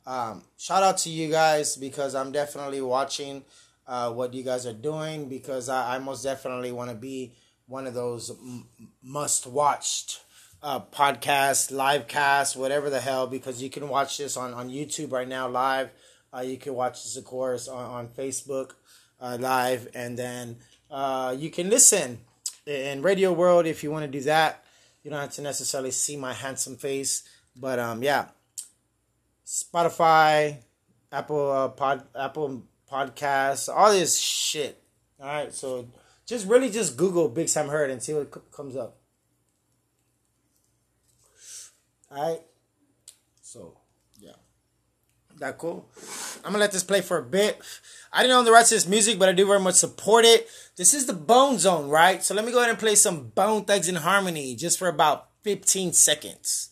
um, 0.06 0.44
shout 0.56 0.82
out 0.82 0.98
to 0.98 1.10
you 1.10 1.28
guys 1.28 1.76
because 1.76 2.14
I'm 2.14 2.32
definitely 2.32 2.80
watching 2.80 3.44
uh, 3.86 4.12
what 4.12 4.34
you 4.34 4.42
guys 4.42 4.66
are 4.66 4.72
doing 4.72 5.28
because 5.28 5.68
I, 5.68 5.96
I 5.96 5.98
most 5.98 6.22
definitely 6.22 6.72
want 6.72 6.90
to 6.90 6.96
be 6.96 7.32
one 7.66 7.86
of 7.86 7.94
those 7.94 8.30
m- 8.30 8.66
must 9.02 9.46
watched 9.46 10.20
uh, 10.62 10.80
podcasts, 10.80 11.70
live 11.70 12.08
casts, 12.08 12.56
whatever 12.56 12.90
the 12.90 13.00
hell. 13.00 13.26
Because 13.26 13.62
you 13.62 13.70
can 13.70 13.88
watch 13.88 14.18
this 14.18 14.36
on 14.36 14.54
on 14.54 14.70
YouTube 14.70 15.12
right 15.12 15.28
now 15.28 15.48
live. 15.48 15.90
Uh, 16.34 16.40
you 16.40 16.56
can 16.56 16.74
watch 16.74 17.04
this 17.04 17.16
of 17.16 17.24
course 17.24 17.68
on 17.68 17.84
on 17.84 18.08
Facebook 18.08 18.72
uh, 19.20 19.36
live, 19.40 19.88
and 19.94 20.18
then 20.18 20.56
uh, 20.90 21.34
you 21.36 21.50
can 21.50 21.70
listen 21.70 22.18
in 22.66 23.02
Radio 23.02 23.32
World 23.32 23.66
if 23.66 23.82
you 23.82 23.90
want 23.90 24.04
to 24.04 24.10
do 24.10 24.24
that. 24.24 24.64
You 25.02 25.10
don't 25.10 25.20
have 25.20 25.32
to 25.34 25.42
necessarily 25.42 25.92
see 25.92 26.16
my 26.16 26.32
handsome 26.32 26.76
face, 26.76 27.22
but 27.54 27.78
um, 27.78 28.02
yeah. 28.02 28.26
Spotify, 29.46 30.56
Apple 31.12 31.52
uh, 31.52 31.68
Pod, 31.68 32.02
Apple 32.18 32.64
Podcasts, 32.90 33.68
all 33.72 33.90
this 33.92 34.18
shit. 34.18 34.82
All 35.20 35.26
right, 35.26 35.52
so 35.52 35.88
just 36.26 36.46
really 36.46 36.70
just 36.70 36.96
Google 36.96 37.28
Big 37.28 37.48
Sam 37.48 37.68
Heard 37.68 37.90
and 37.90 38.02
see 38.02 38.14
what 38.14 38.32
c- 38.32 38.40
comes 38.52 38.76
up. 38.76 38.98
All 42.10 42.30
right, 42.32 42.40
so 43.42 43.78
yeah, 44.18 44.32
that 45.38 45.58
cool. 45.58 45.88
I'm 46.44 46.52
gonna 46.52 46.58
let 46.58 46.72
this 46.72 46.84
play 46.84 47.00
for 47.00 47.18
a 47.18 47.22
bit. 47.22 47.60
I 48.12 48.22
didn't 48.22 48.36
own 48.36 48.44
the 48.44 48.52
rights 48.52 48.68
to 48.68 48.76
this 48.76 48.86
music, 48.86 49.18
but 49.18 49.28
I 49.28 49.32
do 49.32 49.46
very 49.46 49.60
much 49.60 49.74
support 49.74 50.24
it. 50.24 50.48
This 50.76 50.94
is 50.94 51.06
the 51.06 51.12
Bone 51.12 51.58
Zone, 51.58 51.88
right? 51.88 52.22
So 52.22 52.34
let 52.34 52.44
me 52.44 52.52
go 52.52 52.58
ahead 52.58 52.70
and 52.70 52.78
play 52.78 52.94
some 52.94 53.28
Bone 53.30 53.64
Thugs 53.64 53.88
in 53.88 53.96
Harmony 53.96 54.54
just 54.54 54.78
for 54.78 54.88
about 54.88 55.28
15 55.42 55.92
seconds. 55.92 56.70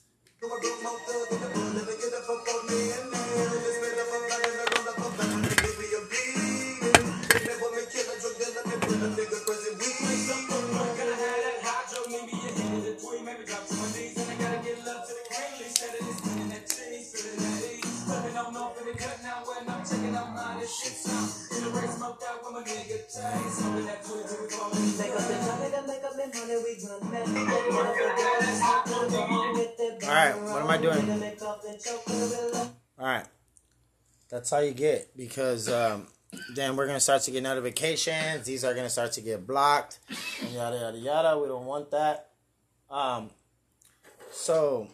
Alright, 30.04 30.42
what 30.42 30.62
am 30.62 30.71
I 30.71 30.78
doing? 30.78 30.97
All 32.99 33.06
right. 33.06 33.26
That's 34.30 34.50
how 34.50 34.61
you 34.61 34.73
get 34.73 35.16
because 35.16 35.68
um, 35.68 36.06
then 36.54 36.76
we're 36.76 36.87
gonna 36.87 37.00
start 37.00 37.23
to 37.23 37.30
get 37.30 37.42
notifications. 37.42 38.47
These 38.47 38.64
are 38.64 38.75
gonna 38.75 38.90
start 38.90 39.12
to 39.12 39.21
get 39.21 39.47
blocked, 39.47 40.00
yada 40.52 40.76
yada 40.76 40.99
yada. 40.99 41.38
We 41.38 41.49
don't 41.49 41.66
want 41.66 41.90
that. 41.90 42.30
Um, 42.90 43.30
so 44.33 44.88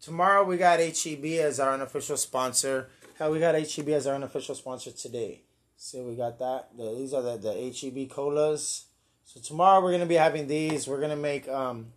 tomorrow 0.00 0.44
we 0.44 0.56
got 0.56 0.80
HEB 0.80 1.24
as 1.40 1.60
our 1.60 1.72
unofficial 1.74 2.16
sponsor. 2.16 2.88
Hell, 3.18 3.30
we 3.30 3.38
got 3.38 3.54
HEB 3.54 3.90
as 3.90 4.06
our 4.06 4.14
unofficial 4.14 4.54
sponsor 4.54 4.90
today. 4.90 5.42
So 5.82 6.02
we 6.02 6.14
got 6.14 6.38
that. 6.40 6.76
The, 6.76 6.94
these 6.94 7.14
are 7.14 7.22
the 7.22 7.38
the 7.38 7.54
HEB 7.54 8.10
colas. 8.10 8.84
So 9.24 9.40
tomorrow 9.40 9.82
we're 9.82 9.92
gonna 9.92 10.04
be 10.04 10.16
having 10.16 10.46
these. 10.46 10.86
We're 10.86 11.00
gonna 11.00 11.16
make 11.16 11.48
um, 11.48 11.94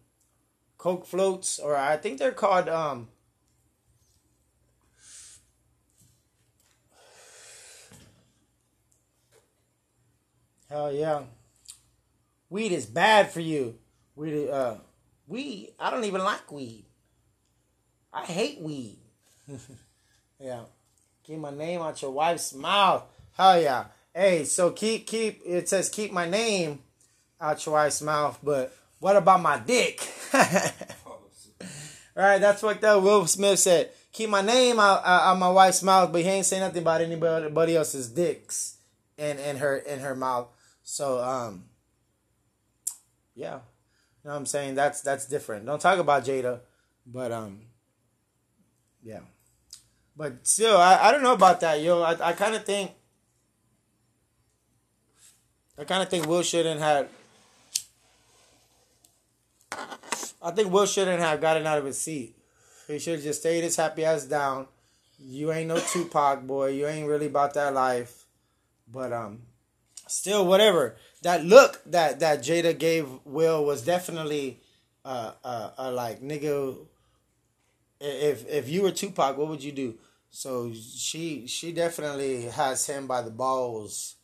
Coke 0.78 1.06
floats, 1.06 1.60
or 1.60 1.75
I 1.75 1.98
think 1.98 2.18
they're 2.18 2.32
called 2.32 2.70
um. 2.70 3.10
Hell 10.70 10.94
yeah. 10.94 11.24
Weed 12.50 12.72
is 12.72 12.86
bad 12.86 13.32
for 13.32 13.42
you. 13.42 13.75
Weed, 14.16 14.50
uh, 14.50 14.78
weed. 15.28 15.74
I 15.78 15.92
don't 15.92 16.06
even 16.06 16.24
like 16.24 16.50
weed. 16.50 16.86
I 18.13 18.24
hate 18.24 18.62
weed. 18.62 19.00
yeah. 20.40 20.62
Keep 21.25 21.40
my 21.40 21.52
name 21.52 21.82
out 21.82 22.02
your 22.02 22.12
wife's 22.12 22.54
mouth. 22.54 23.12
Hell 23.38 23.62
yeah. 23.62 23.86
Hey, 24.13 24.44
so 24.46 24.72
keep 24.72 25.08
keep. 25.08 25.42
It 25.46 25.68
says 25.70 25.90
keep 25.90 26.12
my 26.12 26.30
name 26.30 26.80
out 27.42 27.66
your 27.66 27.74
wife's 27.74 28.02
mouth, 28.02 28.40
but 28.44 28.75
what 29.00 29.16
about 29.16 29.42
my 29.42 29.60
dick? 29.60 30.08
Right, 32.16 32.40
that's 32.40 32.62
what 32.62 32.80
that 32.82 33.02
Will 33.02 33.25
Smith 33.25 33.60
said. 33.60 33.90
Keep 34.12 34.30
my 34.30 34.42
name 34.42 34.80
out, 34.80 35.04
out, 35.04 35.24
out 35.24 35.40
my 35.40 35.50
wife's 35.50 35.82
mouth, 35.82 36.12
but 36.12 36.22
he 36.22 36.28
ain't 36.28 36.46
saying 36.46 36.62
nothing 36.62 36.84
about 36.84 37.02
anybody 37.02 37.75
else's 37.75 38.08
dicks 38.10 38.78
in 39.18 39.40
in 39.40 39.58
her 39.58 39.78
in 39.78 40.00
her 40.00 40.16
mouth. 40.16 40.48
So 40.84 41.20
um, 41.24 41.66
yeah, 43.34 43.56
you 43.56 43.60
know 44.25 44.32
what 44.32 44.36
I'm 44.36 44.46
saying. 44.46 44.75
That's 44.75 45.02
that's 45.02 45.25
different. 45.28 45.66
Don't 45.66 45.82
talk 45.82 45.98
about 45.98 46.24
Jada, 46.24 46.60
but 47.08 47.32
um, 47.32 47.62
yeah, 49.02 49.22
but 50.16 50.46
still, 50.46 50.78
I, 50.78 51.08
I 51.08 51.12
don't 51.12 51.24
know 51.24 51.34
about 51.34 51.62
that, 51.62 51.82
yo. 51.82 52.04
I 52.04 52.30
I 52.30 52.34
kind 52.34 52.54
of 52.54 52.63
think. 52.63 52.92
I 55.77 55.86
kind 55.86 56.03
of 56.03 56.10
think 56.10 56.27
Will 56.27 56.44
shouldn't 56.44 56.80
have 56.80 57.10
I 60.42 60.51
think 60.51 60.72
Will 60.72 60.86
shouldn't 60.86 61.22
have 61.22 61.39
gotten 61.39 61.65
out 61.65 61.77
of 61.77 61.86
his 61.86 62.00
seat. 62.00 62.36
He 62.88 63.00
should 63.00 63.15
have 63.15 63.24
just 63.24 63.39
stayed 63.39 63.63
his 63.63 63.77
happy 63.77 64.03
ass 64.03 64.25
down. 64.25 64.68
You 65.18 65.53
ain't 65.53 65.70
no 65.70 65.80
Tupac 65.80 66.46
boy. 66.46 66.72
You 66.72 66.86
ain't 66.88 67.08
really 67.08 67.27
about 67.27 67.53
that 67.53 67.74
life. 67.74 68.25
But 68.92 69.13
um, 69.13 69.44
still, 70.08 70.46
whatever. 70.46 70.98
That 71.22 71.46
look 71.46 71.82
that 71.86 72.20
that 72.20 72.39
Jada 72.42 72.77
gave 72.77 73.08
Will 73.24 73.63
was 73.63 73.84
definitely 73.84 74.60
uh 75.06 75.32
uh, 75.44 75.70
uh 75.77 75.92
like 75.94 76.22
nigga. 76.22 76.75
If 78.01 78.48
if 78.50 78.68
you 78.68 78.82
were 78.82 78.92
Tupac, 78.92 79.38
what 79.38 79.48
would 79.48 79.63
you 79.63 79.72
do? 79.72 79.96
So 80.30 80.74
she 80.74 81.48
she 81.48 81.72
definitely 81.72 82.44
has 82.44 82.86
him 82.86 83.08
by 83.08 83.22
the 83.22 83.32
balls, 83.32 84.15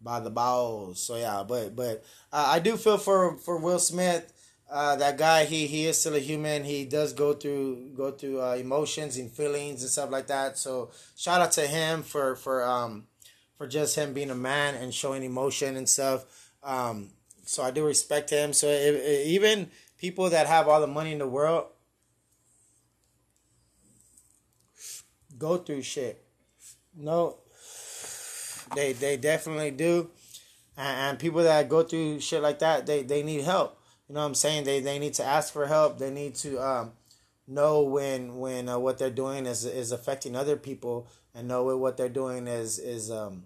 by 0.00 0.20
the 0.20 0.30
balls. 0.30 1.02
So 1.02 1.16
yeah, 1.16 1.44
but 1.46 1.76
but 1.76 2.04
uh, 2.32 2.46
I 2.48 2.58
do 2.58 2.76
feel 2.76 2.98
for 2.98 3.36
for 3.36 3.58
Will 3.58 3.78
Smith. 3.78 4.32
Uh, 4.70 4.94
that 4.96 5.18
guy, 5.18 5.44
he 5.44 5.66
he 5.66 5.86
is 5.86 5.98
still 5.98 6.14
a 6.14 6.20
human. 6.20 6.64
He 6.64 6.84
does 6.84 7.12
go 7.12 7.32
through 7.32 7.90
go 7.96 8.12
through 8.12 8.40
uh, 8.40 8.54
emotions 8.54 9.16
and 9.16 9.30
feelings 9.30 9.82
and 9.82 9.90
stuff 9.90 10.10
like 10.10 10.28
that. 10.28 10.58
So 10.58 10.90
shout 11.16 11.40
out 11.40 11.52
to 11.52 11.66
him 11.66 12.02
for 12.02 12.36
for 12.36 12.64
um 12.64 13.06
for 13.58 13.66
just 13.66 13.96
him 13.96 14.14
being 14.14 14.30
a 14.30 14.34
man 14.34 14.74
and 14.76 14.94
showing 14.94 15.22
emotion 15.22 15.76
and 15.76 15.88
stuff. 15.88 16.24
Um, 16.62 17.10
so 17.44 17.62
I 17.62 17.70
do 17.70 17.84
respect 17.84 18.30
him. 18.30 18.52
So 18.52 18.68
if, 18.68 18.94
if 18.94 19.26
even 19.26 19.70
people 19.98 20.30
that 20.30 20.46
have 20.46 20.68
all 20.68 20.80
the 20.80 20.86
money 20.86 21.12
in 21.12 21.18
the 21.18 21.26
world 21.26 21.66
go 25.36 25.56
through 25.56 25.82
shit. 25.82 26.24
No, 26.96 27.38
they 28.74 28.92
they 28.92 29.16
definitely 29.16 29.70
do, 29.70 30.10
and, 30.76 31.10
and 31.10 31.18
people 31.18 31.42
that 31.42 31.68
go 31.68 31.82
through 31.82 32.20
shit 32.20 32.42
like 32.42 32.58
that, 32.60 32.86
they 32.86 33.02
they 33.02 33.22
need 33.22 33.42
help. 33.42 33.78
You 34.08 34.14
know 34.14 34.20
what 34.20 34.26
I'm 34.26 34.34
saying? 34.34 34.64
They 34.64 34.80
they 34.80 34.98
need 34.98 35.14
to 35.14 35.24
ask 35.24 35.52
for 35.52 35.66
help. 35.66 35.98
They 35.98 36.10
need 36.10 36.34
to 36.36 36.58
um, 36.58 36.92
know 37.46 37.82
when 37.82 38.36
when 38.36 38.68
uh, 38.68 38.78
what 38.78 38.98
they're 38.98 39.10
doing 39.10 39.46
is 39.46 39.64
is 39.64 39.92
affecting 39.92 40.36
other 40.36 40.56
people, 40.56 41.08
and 41.34 41.48
know 41.48 41.76
what 41.76 41.96
they're 41.96 42.08
doing 42.08 42.46
is 42.46 42.78
is 42.78 43.10
um 43.10 43.44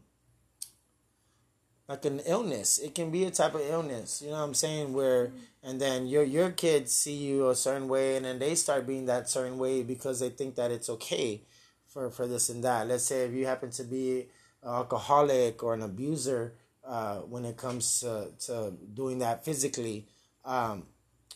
like 1.88 2.04
an 2.04 2.20
illness. 2.20 2.78
It 2.78 2.94
can 2.94 3.10
be 3.10 3.24
a 3.24 3.30
type 3.30 3.54
of 3.54 3.60
illness. 3.60 4.22
You 4.22 4.28
know 4.30 4.38
what 4.38 4.44
I'm 4.44 4.54
saying? 4.54 4.92
Where 4.94 5.32
and 5.62 5.80
then 5.80 6.06
your 6.06 6.22
your 6.22 6.50
kids 6.50 6.92
see 6.92 7.14
you 7.14 7.48
a 7.48 7.54
certain 7.54 7.88
way, 7.88 8.16
and 8.16 8.24
then 8.24 8.38
they 8.38 8.54
start 8.54 8.86
being 8.86 9.06
that 9.06 9.28
certain 9.28 9.58
way 9.58 9.82
because 9.82 10.20
they 10.20 10.30
think 10.30 10.54
that 10.56 10.70
it's 10.70 10.88
okay 10.88 11.42
for 11.86 12.10
for 12.10 12.26
this 12.26 12.48
and 12.48 12.64
that. 12.64 12.88
Let's 12.88 13.04
say 13.04 13.24
if 13.24 13.32
you 13.32 13.46
happen 13.46 13.70
to 13.70 13.84
be 13.84 14.28
alcoholic 14.64 15.62
or 15.62 15.74
an 15.74 15.82
abuser, 15.82 16.54
uh, 16.84 17.18
when 17.20 17.44
it 17.44 17.56
comes 17.56 18.00
to 18.00 18.28
to 18.46 18.72
doing 18.92 19.18
that 19.18 19.44
physically 19.44 20.06
um, 20.44 20.84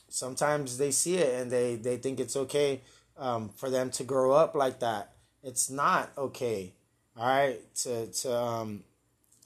sometimes 0.08 0.78
they 0.78 0.90
see 0.90 1.16
it 1.16 1.40
and 1.40 1.50
they, 1.50 1.76
they 1.76 1.96
think 1.96 2.20
it's 2.20 2.36
okay 2.36 2.82
um, 3.16 3.48
for 3.48 3.70
them 3.70 3.90
to 3.90 4.04
grow 4.04 4.32
up 4.32 4.54
like 4.54 4.80
that. 4.80 5.12
It's 5.42 5.70
not 5.70 6.10
okay, 6.18 6.74
all 7.16 7.26
right, 7.26 7.74
to 7.76 8.06
to 8.06 8.36
um, 8.36 8.84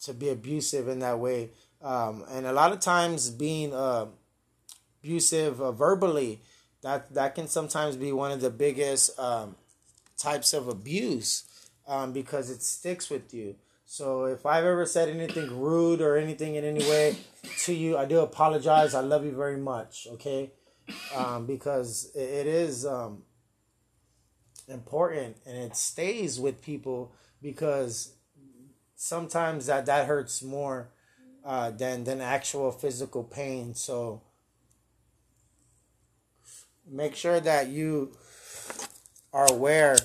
to 0.02 0.14
be 0.14 0.30
abusive 0.30 0.88
in 0.88 1.00
that 1.00 1.18
way. 1.18 1.50
Um, 1.82 2.24
and 2.30 2.46
a 2.46 2.52
lot 2.52 2.72
of 2.72 2.80
times 2.80 3.28
being 3.28 3.74
uh, 3.74 4.06
abusive 5.02 5.60
uh, 5.60 5.70
verbally, 5.72 6.40
that 6.80 7.12
that 7.12 7.34
can 7.34 7.46
sometimes 7.46 7.96
be 7.96 8.10
one 8.10 8.32
of 8.32 8.40
the 8.40 8.50
biggest 8.50 9.18
um, 9.20 9.54
types 10.16 10.54
of 10.54 10.66
abuse 10.66 11.44
um, 11.86 12.12
because 12.12 12.48
it 12.48 12.62
sticks 12.62 13.10
with 13.10 13.34
you. 13.34 13.54
So 13.92 14.24
if 14.24 14.46
I've 14.46 14.64
ever 14.64 14.86
said 14.86 15.10
anything 15.10 15.60
rude 15.60 16.00
or 16.00 16.16
anything 16.16 16.54
in 16.54 16.64
any 16.64 16.80
way 16.80 17.14
to 17.64 17.74
you, 17.74 17.98
I 17.98 18.06
do 18.06 18.20
apologize. 18.20 18.94
I 18.94 19.00
love 19.00 19.22
you 19.22 19.32
very 19.32 19.58
much. 19.58 20.08
Okay, 20.12 20.50
um, 21.14 21.44
because 21.44 22.10
it, 22.14 22.46
is 22.46 22.86
um, 22.86 23.24
important 24.66 25.36
and 25.44 25.58
it 25.58 25.76
stays 25.76 26.40
with 26.40 26.62
people 26.62 27.12
because 27.42 28.14
sometimes 28.96 29.66
that 29.66 29.84
that 29.84 30.06
hurts 30.06 30.42
more 30.42 30.88
uh, 31.44 31.70
than 31.70 32.04
than 32.04 32.22
actual 32.22 32.72
physical 32.72 33.22
pain. 33.22 33.74
So 33.74 34.22
make 36.90 37.14
sure 37.14 37.40
that 37.40 37.68
you 37.68 38.16
are 39.34 39.52
aware, 39.52 39.96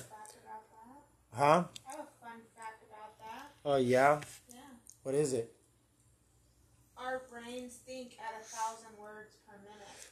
huh? 1.32 1.40
I 1.40 1.90
have 1.90 2.00
a 2.00 2.08
fun 2.20 2.40
fact 2.54 2.82
about 2.82 3.18
that. 3.20 3.57
Oh 3.68 3.76
yeah. 3.76 4.20
Yeah. 4.48 4.56
What 5.02 5.14
is 5.14 5.34
it? 5.34 5.52
Our 6.96 7.20
brains 7.30 7.74
think 7.84 8.14
at 8.18 8.40
a 8.40 8.44
thousand 8.44 8.96
words 8.98 9.36
per 9.46 9.56
minute. 9.58 10.08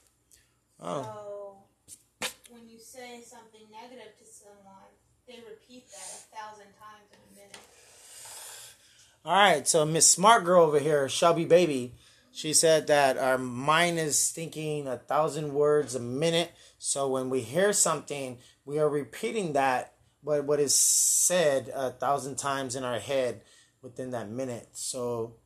Oh, 0.79 1.03
So 1.03 2.53
when 2.53 2.69
you 2.69 2.79
say 2.79 3.23
something 3.25 3.63
negative 3.73 4.13
to 4.19 4.25
someone, 4.27 4.93
they 5.27 5.41
repeat 5.49 5.87
that 5.89 5.97
a 5.97 6.37
thousand 6.37 6.67
times 6.77 7.09
in 7.13 7.19
a 7.33 7.35
minute. 7.35 7.59
all 9.25 9.33
right. 9.33 9.67
So 9.67 9.87
Miss 9.87 10.07
Smart 10.07 10.45
Girl 10.45 10.63
over 10.65 10.79
here, 10.79 11.09
Shelby 11.09 11.47
Baby, 11.47 11.95
she 12.33 12.53
said 12.53 12.89
that 12.89 13.17
our 13.17 13.39
mind 13.39 13.99
is 13.99 14.33
thinking 14.33 14.87
a 14.87 14.99
thousand 14.99 15.55
words 15.55 15.95
a 15.95 16.01
minute. 16.01 16.53
So 16.79 17.09
when 17.09 17.31
we 17.31 17.41
hear 17.41 17.73
something, 17.73 18.37
we 18.67 18.79
are 18.79 18.89
repeating 18.91 19.55
that 19.55 19.96
what 20.27 20.45
what 20.45 20.59
is 20.59 20.75
said 20.75 21.71
a 21.73 21.91
thousand 21.91 22.37
times 22.37 22.75
in 22.75 22.83
our 22.83 22.99
head 22.99 23.43
within 23.81 24.11
that 24.11 24.29
minute. 24.29 24.69
So 24.73 25.37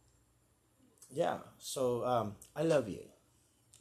yeah. 1.11 1.38
So 1.59 2.05
um, 2.05 2.37
I 2.57 2.62
love 2.62 2.88
you. 2.88 3.03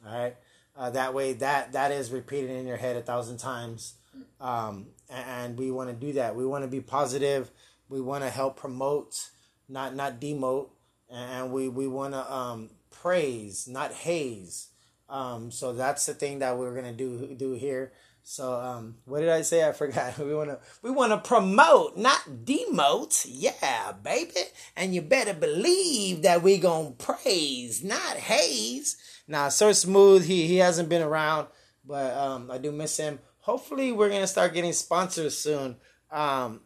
All 0.06 0.18
right. 0.18 0.36
Uh, 0.76 0.90
that 0.90 1.14
way, 1.14 1.32
that 1.32 1.72
that 1.72 1.90
is 1.90 2.10
repeated 2.10 2.50
in 2.50 2.66
your 2.66 2.76
head 2.76 2.96
a 2.96 3.02
thousand 3.02 3.38
times, 3.38 3.94
um, 4.40 4.86
and, 5.08 5.24
and 5.28 5.58
we 5.58 5.70
want 5.70 5.90
to 5.90 5.96
do 5.96 6.12
that. 6.12 6.36
We 6.36 6.46
want 6.46 6.64
to 6.64 6.68
be 6.68 6.80
positive. 6.80 7.50
We 7.88 8.00
want 8.00 8.22
to 8.24 8.30
help 8.30 8.56
promote, 8.56 9.30
not 9.68 9.94
not 9.94 10.20
demote, 10.20 10.68
and 11.10 11.50
we 11.50 11.68
we 11.68 11.88
want 11.88 12.14
to 12.14 12.32
um, 12.32 12.70
praise, 12.90 13.66
not 13.66 13.92
haze. 13.92 14.68
Um, 15.08 15.50
so 15.50 15.72
that's 15.72 16.06
the 16.06 16.14
thing 16.14 16.38
that 16.38 16.56
we're 16.56 16.74
gonna 16.74 16.92
do 16.92 17.34
do 17.36 17.52
here. 17.52 17.92
So 18.30 18.54
um, 18.60 18.94
what 19.06 19.18
did 19.18 19.28
I 19.28 19.42
say? 19.42 19.68
I 19.68 19.72
forgot. 19.72 20.16
We 20.18 20.32
wanna 20.32 20.60
we 20.82 20.90
wanna 20.92 21.18
promote, 21.18 21.96
not 21.96 22.20
demote. 22.44 23.26
Yeah, 23.28 23.90
baby. 23.90 24.30
And 24.76 24.94
you 24.94 25.02
better 25.02 25.34
believe 25.34 26.22
that 26.22 26.40
we 26.40 26.58
gonna 26.58 26.92
praise, 26.92 27.82
not 27.82 28.18
haze. 28.18 28.96
Now, 29.26 29.48
Sir 29.48 29.72
Smooth, 29.72 30.26
he 30.26 30.46
he 30.46 30.58
hasn't 30.58 30.88
been 30.88 31.02
around, 31.02 31.48
but 31.84 32.16
um, 32.16 32.52
I 32.52 32.58
do 32.58 32.70
miss 32.70 32.96
him. 32.98 33.18
Hopefully, 33.40 33.90
we're 33.90 34.10
gonna 34.10 34.28
start 34.28 34.54
getting 34.54 34.74
sponsors 34.74 35.36
soon. 35.36 35.74
Um, 36.12 36.60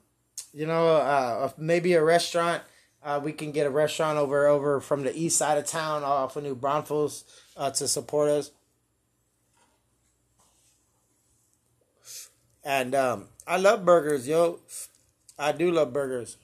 you 0.53 0.66
know, 0.66 0.88
uh, 0.88 1.48
maybe 1.57 1.94
a 1.94 2.05
restaurant. 2.05 2.62
Uh, 3.03 3.20
we 3.24 3.33
can 3.33 3.53
get 3.53 3.66
a 3.66 3.70
restaurant 3.70 4.18
over 4.18 4.46
over 4.46 4.83
from 4.83 5.03
the 5.03 5.16
east 5.18 5.38
side 5.38 5.57
of 5.57 5.64
town, 5.64 6.05
off 6.05 6.37
of 6.37 6.42
New 6.42 6.55
Braunfels, 6.55 7.24
uh, 7.57 7.70
to 7.70 7.88
support 7.88 8.29
us. 8.29 8.50
And 12.64 12.94
um, 12.94 13.29
I 13.46 13.59
love 13.59 13.85
burgers, 13.85 14.27
yo. 14.27 14.61
I 15.38 15.53
do 15.53 15.70
love 15.70 15.92
burgers. 15.92 16.37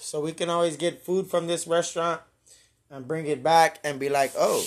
So 0.00 0.20
we 0.20 0.32
can 0.32 0.50
always 0.50 0.76
get 0.76 1.04
food 1.04 1.28
from 1.28 1.46
this 1.46 1.66
restaurant 1.66 2.20
and 2.90 3.06
bring 3.06 3.26
it 3.26 3.42
back 3.42 3.78
and 3.84 4.00
be 4.00 4.08
like, 4.08 4.32
oh, 4.36 4.64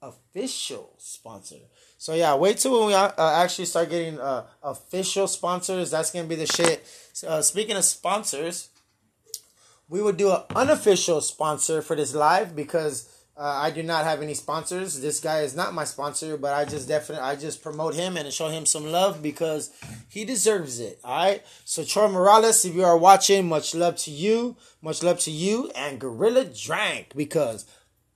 official 0.00 0.94
sponsor. 0.98 1.56
So 1.98 2.14
yeah, 2.14 2.34
wait 2.34 2.58
till 2.58 2.78
when 2.78 2.88
we 2.88 2.94
uh, 2.94 3.12
actually 3.18 3.64
start 3.64 3.90
getting 3.90 4.20
uh, 4.20 4.44
official 4.62 5.26
sponsors. 5.26 5.90
That's 5.90 6.10
gonna 6.10 6.28
be 6.28 6.36
the 6.36 6.46
shit. 6.46 6.86
Uh, 7.26 7.40
speaking 7.42 7.76
of 7.76 7.84
sponsors, 7.84 8.68
we 9.88 10.02
would 10.02 10.16
do 10.16 10.30
an 10.30 10.42
unofficial 10.54 11.20
sponsor 11.20 11.82
for 11.82 11.96
this 11.96 12.14
live 12.14 12.54
because 12.54 13.08
uh, 13.36 13.42
I 13.62 13.70
do 13.70 13.82
not 13.82 14.04
have 14.04 14.22
any 14.22 14.34
sponsors. 14.34 15.00
This 15.00 15.18
guy 15.18 15.40
is 15.40 15.56
not 15.56 15.74
my 15.74 15.84
sponsor, 15.84 16.36
but 16.36 16.54
I 16.54 16.64
just 16.64 16.86
definitely 16.86 17.24
I 17.24 17.34
just 17.34 17.62
promote 17.62 17.94
him 17.94 18.16
and 18.16 18.32
show 18.32 18.48
him 18.48 18.64
some 18.64 18.86
love 18.92 19.22
because 19.22 19.70
he 20.08 20.24
deserves 20.24 20.78
it. 20.78 21.00
All 21.02 21.16
right. 21.16 21.42
So 21.64 21.82
Troy 21.84 22.08
Morales, 22.08 22.64
if 22.64 22.74
you 22.74 22.84
are 22.84 22.96
watching, 22.96 23.48
much 23.48 23.74
love 23.74 23.96
to 23.98 24.12
you, 24.12 24.56
much 24.80 25.02
love 25.02 25.18
to 25.20 25.32
you, 25.32 25.70
and 25.74 25.98
Gorilla 25.98 26.44
Drank 26.44 27.16
because 27.16 27.66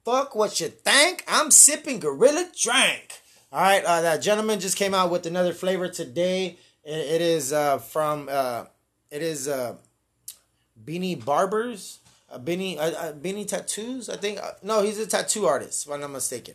fuck 0.05 0.37
what 0.37 0.61
you 0.61 0.69
think. 0.69 1.25
I'm 1.27 1.51
sipping 1.51 1.99
Gorilla 1.99 2.49
Drank. 2.57 3.21
All 3.53 3.61
right. 3.61 3.85
Uh, 3.85 4.03
that 4.03 4.23
gentleman 4.23 4.61
just 4.61 4.77
came 4.77 4.95
out 4.95 5.11
with 5.11 5.27
another 5.27 5.53
flavor 5.53 5.89
today. 5.89 6.59
it, 6.85 6.97
it 6.97 7.21
is 7.21 7.53
uh, 7.53 7.79
from 7.79 8.29
uh, 8.31 8.67
it 9.11 9.23
is 9.23 9.49
uh, 9.49 9.75
Beanie 10.85 11.23
Barbers, 11.25 11.99
uh, 12.31 12.39
Beanie 12.39 12.79
uh, 12.79 13.13
Beanie 13.13 13.47
Tattoos. 13.47 14.09
I 14.09 14.17
think 14.17 14.39
uh, 14.39 14.53
no, 14.63 14.83
he's 14.83 14.99
a 14.99 15.07
tattoo 15.07 15.47
artist. 15.47 15.87
If 15.87 15.93
I'm 15.93 16.01
not 16.01 16.11
mistaken. 16.11 16.55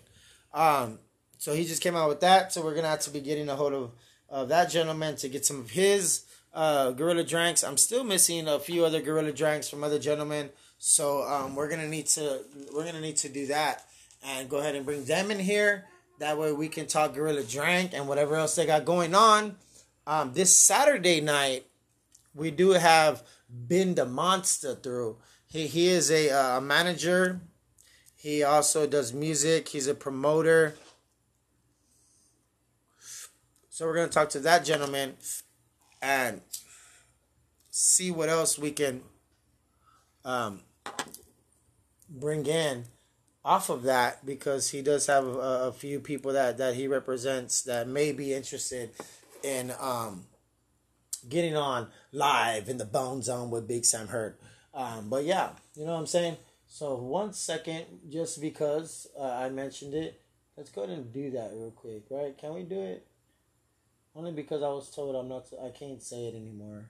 Um, 0.54 1.00
so 1.38 1.54
he 1.54 1.66
just 1.66 1.82
came 1.82 1.96
out 1.96 2.10
with 2.10 2.22
that. 2.22 2.54
So 2.54 2.64
we're 2.64 2.76
gonna 2.76 2.90
have 2.90 3.02
to 3.02 3.10
be 3.10 3.20
getting 3.20 3.50
a 3.50 3.56
hold 3.56 3.74
of 3.74 3.92
of 4.30 4.50
that 4.50 4.70
gentleman 4.70 5.16
to 5.18 5.30
get 5.30 5.46
some 5.46 5.60
of 5.60 5.72
his 5.72 6.26
uh, 6.54 6.92
Gorilla 6.92 7.24
Drinks. 7.24 7.64
I'm 7.64 7.78
still 7.78 8.04
missing 8.04 8.48
a 8.48 8.60
few 8.60 8.86
other 8.86 9.02
Gorilla 9.02 9.32
Drinks 9.32 9.70
from 9.70 9.84
other 9.84 10.00
gentlemen. 10.00 10.50
So 10.78 11.24
um, 11.24 11.56
we're 11.56 11.70
gonna 11.70 11.88
need 11.88 12.08
to 12.08 12.42
we're 12.74 12.86
gonna 12.86 13.02
need 13.02 13.18
to 13.18 13.30
do 13.30 13.48
that 13.48 13.86
and 14.26 14.50
go 14.50 14.58
ahead 14.58 14.76
and 14.76 14.86
bring 14.86 15.06
them 15.06 15.32
in 15.32 15.40
here 15.40 15.86
That 16.20 16.38
way 16.38 16.54
we 16.54 16.70
can 16.70 16.88
talk 16.88 17.14
Gorilla 17.14 17.44
Drank 17.44 17.94
and 17.94 18.08
whatever 18.08 18.36
else 18.36 18.56
they 18.56 18.66
got 18.66 18.86
going 18.86 19.16
on. 19.16 19.56
Um, 20.06 20.34
this 20.34 20.56
Saturday 20.56 21.22
night, 21.22 21.66
we 22.34 22.52
do 22.52 22.72
have 22.72 23.24
Ben 23.50 23.96
the 23.96 24.06
Monster 24.06 24.76
through. 24.76 25.18
He 25.54 25.68
he 25.68 25.88
is 25.88 26.10
a 26.10 26.32
uh, 26.32 26.62
manager. 26.62 27.40
He 28.16 28.42
also 28.42 28.88
does 28.88 29.14
music. 29.14 29.68
He's 29.68 29.86
a 29.86 29.94
promoter. 29.94 30.74
So 33.70 33.86
we're 33.86 33.94
gonna 33.94 34.08
talk 34.08 34.30
to 34.32 34.40
that 34.40 34.66
gentleman 34.66 35.14
and 36.02 36.42
see 37.70 38.10
what 38.10 38.30
else 38.30 38.58
we 38.58 38.72
can 38.72 39.02
um, 40.26 40.62
bring 42.10 42.48
in 42.48 42.86
off 43.46 43.70
of 43.70 43.84
that 43.84 44.26
because 44.26 44.72
he 44.72 44.82
does 44.82 45.06
have 45.06 45.28
a, 45.28 45.68
a 45.68 45.72
few 45.72 46.00
people 46.00 46.34
that 46.34 46.58
that 46.58 46.74
he 46.74 46.88
represents 46.88 47.62
that 47.62 47.88
may 47.88 48.12
be 48.12 48.34
interested 48.34 48.90
in 49.44 49.72
um, 49.80 50.26
getting 51.30 51.56
on 51.56 51.90
live 52.12 52.70
in 52.70 52.80
the 52.80 52.86
Bone 52.86 53.22
Zone 53.22 53.52
with 53.52 53.68
Big 53.68 53.86
Sam 53.86 54.08
Heard. 54.08 54.36
Um, 54.74 55.10
but 55.10 55.24
yeah, 55.26 55.50
you 55.76 55.86
know 55.86 55.94
what 55.94 56.00
I'm 56.00 56.08
saying. 56.08 56.38
So 56.68 56.96
one 56.96 57.34
second, 57.34 57.86
just 58.10 58.42
because 58.42 59.08
uh, 59.20 59.24
I 59.24 59.50
mentioned 59.50 59.94
it, 59.94 60.20
let's 60.58 60.70
go 60.72 60.84
ahead 60.84 60.98
and 60.98 61.14
do 61.14 61.32
that 61.32 61.52
real 61.54 61.72
quick, 61.72 62.04
right? 62.10 62.36
Can 62.38 62.54
we 62.56 62.64
do 62.64 62.80
it? 62.82 63.06
Only 64.16 64.32
because 64.32 64.64
I 64.64 64.70
was 64.70 64.90
told 64.90 65.16
I'm 65.16 65.28
not. 65.30 65.46
I 65.64 65.70
can't 65.70 66.02
say 66.02 66.26
it 66.26 66.34
anymore. 66.36 66.90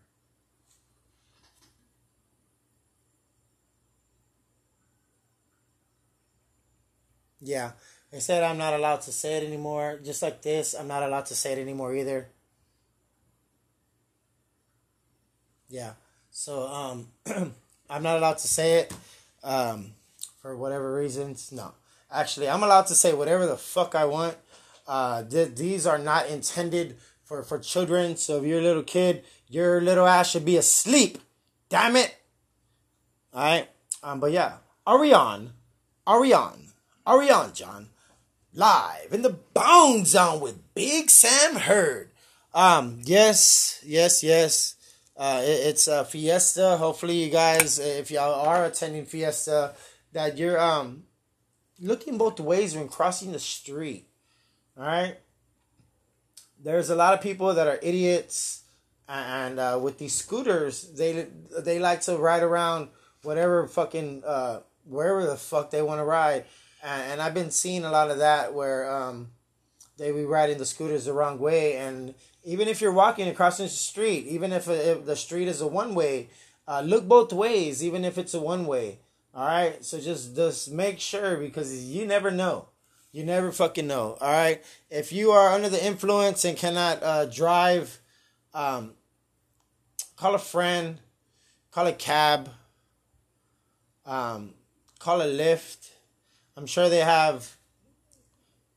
Yeah, 7.41 7.73
they 8.11 8.19
said 8.19 8.43
I'm 8.43 8.57
not 8.57 8.73
allowed 8.73 9.01
to 9.01 9.11
say 9.11 9.35
it 9.37 9.43
anymore. 9.45 9.99
Just 10.03 10.21
like 10.23 10.41
this, 10.41 10.73
I'm 10.73 10.87
not 10.87 11.03
allowed 11.03 11.25
to 11.27 11.35
say 11.35 11.51
it 11.53 11.59
anymore 11.59 11.93
either. 11.95 12.29
Yeah, 15.69 15.93
so 16.31 16.67
um, 16.67 17.07
I'm 17.93 18.01
not 18.01 18.17
allowed 18.17 18.39
to 18.39 18.47
say 18.47 18.79
it 18.79 18.93
um, 19.43 19.91
for 20.41 20.57
whatever 20.57 20.95
reasons. 20.95 21.51
No, 21.51 21.73
actually, 22.11 22.49
I'm 22.49 22.63
allowed 22.63 22.87
to 22.87 22.95
say 22.95 23.13
whatever 23.13 23.45
the 23.45 23.55
fuck 23.55 23.93
I 23.93 24.05
want. 24.05 24.35
Uh, 24.87 25.23
th- 25.23 25.53
these 25.53 25.85
are 25.85 25.99
not 25.99 26.27
intended 26.27 26.97
for 27.23 27.43
for 27.43 27.59
children. 27.59 28.17
So 28.17 28.39
if 28.39 28.45
you're 28.45 28.59
a 28.59 28.63
little 28.63 28.81
kid, 28.81 29.23
your 29.47 29.79
little 29.79 30.07
ass 30.07 30.31
should 30.31 30.43
be 30.43 30.57
asleep. 30.57 31.19
Damn 31.69 31.95
it. 31.95 32.15
All 33.31 33.43
right. 33.43 33.69
Um, 34.01 34.19
but 34.19 34.31
yeah, 34.31 34.53
are 34.87 34.99
we 34.99 35.13
on? 35.13 35.51
Are 36.07 36.19
we 36.19 36.33
on? 36.33 36.69
Are 37.05 37.19
we 37.19 37.29
on, 37.29 37.53
John? 37.53 37.89
Live 38.55 39.11
in 39.11 39.21
the 39.21 39.37
Bone 39.53 40.05
Zone 40.05 40.39
with 40.39 40.73
Big 40.73 41.11
Sam 41.11 41.57
Heard. 41.57 42.09
Um, 42.55 43.01
yes, 43.03 43.79
yes, 43.85 44.23
yes. 44.23 44.75
Uh, 45.15 45.41
it, 45.43 45.67
it's 45.67 45.87
a 45.87 46.03
fiesta. 46.05 46.77
Hopefully, 46.77 47.23
you 47.23 47.29
guys, 47.29 47.79
if 47.79 48.09
y'all 48.09 48.47
are 48.47 48.65
attending 48.65 49.05
fiesta, 49.05 49.73
that 50.11 50.37
you're 50.37 50.59
um 50.59 51.03
looking 51.79 52.17
both 52.17 52.39
ways 52.39 52.75
when 52.75 52.87
crossing 52.87 53.31
the 53.31 53.39
street. 53.39 54.07
All 54.77 54.85
right. 54.85 55.17
There's 56.63 56.89
a 56.89 56.95
lot 56.95 57.13
of 57.13 57.21
people 57.21 57.53
that 57.53 57.67
are 57.67 57.79
idiots, 57.81 58.63
and 59.07 59.59
uh, 59.59 59.79
with 59.81 59.97
these 59.97 60.15
scooters, 60.15 60.93
they 60.93 61.27
they 61.59 61.77
like 61.77 62.01
to 62.01 62.17
ride 62.17 62.41
around 62.41 62.87
whatever 63.21 63.67
fucking 63.67 64.23
uh, 64.25 64.61
wherever 64.85 65.25
the 65.25 65.35
fuck 65.35 65.71
they 65.71 65.81
want 65.81 65.99
to 65.99 66.05
ride, 66.05 66.45
and, 66.81 67.11
and 67.11 67.21
I've 67.21 67.33
been 67.33 67.51
seeing 67.51 67.83
a 67.83 67.91
lot 67.91 68.11
of 68.11 68.19
that 68.19 68.53
where 68.53 68.89
um 68.89 69.31
they 69.97 70.11
be 70.11 70.23
riding 70.23 70.57
the 70.57 70.65
scooters 70.65 71.05
the 71.05 71.13
wrong 71.13 71.37
way, 71.37 71.75
and 71.75 72.15
even 72.43 72.67
if 72.67 72.81
you're 72.81 72.91
walking 72.91 73.27
across 73.27 73.57
the 73.57 73.67
street, 73.69 74.27
even 74.27 74.51
if, 74.51 74.67
if 74.67 75.05
the 75.05 75.15
street 75.15 75.47
is 75.47 75.61
a 75.61 75.67
one 75.67 75.95
way, 75.95 76.29
uh, 76.67 76.81
look 76.81 77.07
both 77.07 77.31
ways, 77.33 77.83
even 77.83 78.05
if 78.05 78.17
it's 78.17 78.33
a 78.33 78.39
one 78.39 78.65
way. 78.65 78.99
All 79.35 79.47
right, 79.47 79.83
so 79.83 79.99
just 79.99 80.35
just 80.35 80.71
make 80.71 80.99
sure 80.99 81.37
because 81.37 81.85
you 81.85 82.05
never 82.05 82.29
know. 82.29 82.67
You 83.11 83.23
never 83.23 83.51
fucking 83.51 83.85
know. 83.85 84.17
All 84.19 84.31
right. 84.31 84.63
If 84.89 85.11
you 85.11 85.31
are 85.31 85.53
under 85.53 85.69
the 85.69 85.83
influence 85.83 86.45
and 86.45 86.57
cannot 86.57 87.03
uh, 87.03 87.25
drive, 87.27 87.99
um, 88.55 88.93
call 90.15 90.33
a 90.33 90.39
friend, 90.39 90.97
call 91.69 91.85
a 91.85 91.93
cab, 91.93 92.49
um, 94.05 94.55
call 94.97 95.21
a 95.21 95.27
Lyft. 95.27 95.89
I'm 96.57 96.65
sure 96.65 96.89
they 96.89 96.99
have 96.99 97.55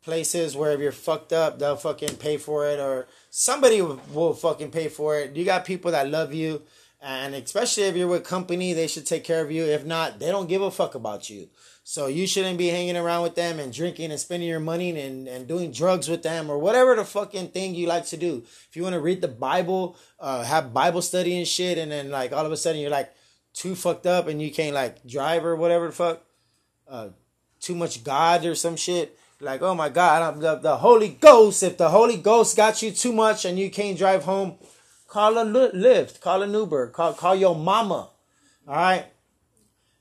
places 0.07 0.57
where 0.57 0.71
if 0.71 0.79
you're 0.79 0.92
fucked 0.92 1.33
up, 1.33 1.59
they'll 1.59 1.75
fucking 1.75 2.14
pay 2.16 2.37
for 2.37 2.64
it, 2.64 2.79
or 2.79 3.09
somebody 3.29 3.83
will, 3.83 4.35
fucking 4.35 4.71
pay 4.71 4.87
for 4.87 5.19
it. 5.19 5.35
You 5.35 5.45
got 5.45 5.64
people 5.64 5.90
that 5.90 6.09
love 6.09 6.33
you, 6.33 6.62
and 7.03 7.35
especially 7.35 7.83
if 7.83 7.97
you're 7.97 8.07
with 8.07 8.23
company, 8.23 8.73
they 8.73 8.87
should 8.87 9.05
take 9.05 9.25
care 9.25 9.42
of 9.42 9.51
you. 9.51 9.64
If 9.64 9.85
not, 9.85 10.21
they 10.21 10.29
don't 10.29 10.49
give 10.49 10.62
a 10.62 10.71
fuck 10.71 10.95
about 10.95 11.29
you. 11.29 11.49
So 11.83 12.07
you 12.07 12.29
shouldn't 12.29 12.57
be 12.57 12.69
hanging 12.69 12.97
around 12.97 13.25
with 13.25 13.35
them 13.35 13.59
and 13.59 13.73
drinking 13.73 14.12
and 14.12 14.21
spending 14.21 14.49
your 14.49 14.61
money 14.61 14.99
and, 14.99 15.27
and 15.27 15.49
doing 15.49 15.73
drugs 15.73 16.09
with 16.09 16.23
them 16.23 16.51
or 16.51 16.59
whatever 16.59 16.95
the 16.95 17.05
fucking 17.05 17.49
thing 17.49 17.75
you 17.75 17.88
like 17.88 18.07
to 18.07 18.16
do. 18.16 18.45
If 18.69 18.77
you 18.77 18.85
want 18.85 18.95
to 18.95 19.01
read 19.01 19.21
the 19.21 19.29
Bible, 19.29 19.97
uh, 20.21 20.45
have 20.45 20.73
Bible 20.73 21.03
study 21.03 21.37
and 21.37 21.49
shit, 21.49 21.79
and 21.79 21.90
then 21.90 22.11
like 22.11 22.33
all 22.33 22.47
of 22.47 22.53
a 22.53 22.57
sudden 22.57 22.81
you're 22.81 22.90
like 22.90 23.12
too 23.53 23.75
fucked 23.75 24.07
up 24.07 24.29
and 24.29 24.40
you 24.40 24.53
can't 24.53 24.75
like 24.75 25.05
drive 25.05 25.45
or 25.45 25.57
whatever 25.57 25.87
the 25.88 25.92
fuck, 25.92 26.23
uh, 26.88 27.09
too 27.61 27.75
much 27.75 28.05
God 28.05 28.47
or 28.47 28.55
some 28.55 28.77
shit. 28.77 29.19
Like 29.40 29.62
oh 29.62 29.75
my 29.75 29.88
God, 29.88 30.40
the, 30.40 30.57
the 30.57 30.77
Holy 30.77 31.09
Ghost. 31.09 31.62
If 31.62 31.77
the 31.77 31.90
Holy 31.90 32.16
Ghost 32.16 32.57
got 32.57 32.83
you 32.83 32.90
too 32.90 33.12
much 33.12 33.44
and 33.44 33.59
you 33.59 33.70
can't 33.70 33.99
drive 33.99 34.25
home, 34.25 34.57
call 35.09 35.37
a 35.38 35.44
Lyft, 35.44 36.20
call 36.20 36.42
an 36.42 36.53
Uber, 36.55 36.88
call 36.88 37.12
call 37.12 37.35
your 37.35 37.55
mama. 37.55 38.11
All 38.66 38.75
right. 38.75 39.07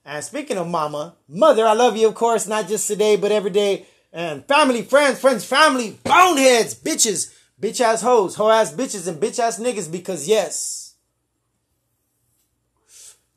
And 0.05 0.23
speaking 0.23 0.57
of 0.57 0.67
mama, 0.67 1.15
mother, 1.27 1.65
I 1.65 1.73
love 1.73 1.97
you, 1.97 2.07
of 2.07 2.15
course, 2.15 2.47
not 2.47 2.67
just 2.67 2.87
today, 2.87 3.15
but 3.15 3.31
every 3.31 3.49
day. 3.51 3.87
And 4.13 4.45
family, 4.45 4.83
friends, 4.83 5.19
friends, 5.19 5.43
family, 5.43 5.99
boneheads, 6.03 6.75
bitches, 6.75 7.33
bitch 7.59 7.81
ass 7.81 8.01
hoes, 8.01 8.35
hoe 8.35 8.49
ass 8.49 8.73
bitches, 8.73 9.07
and 9.07 9.19
bitch 9.19 9.39
ass 9.39 9.59
niggas, 9.59 9.91
because 9.91 10.27
yes, 10.27 10.93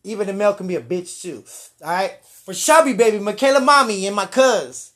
even 0.04 0.26
the 0.26 0.32
male 0.32 0.54
can 0.54 0.66
be 0.66 0.76
a 0.76 0.80
bitch 0.80 1.22
too. 1.22 1.44
Alright? 1.82 2.24
For 2.24 2.54
Shelby, 2.54 2.92
baby, 2.92 3.18
Michaela 3.18 3.60
Mommy, 3.60 4.06
and 4.06 4.14
my 4.14 4.26
cuz. 4.26 4.87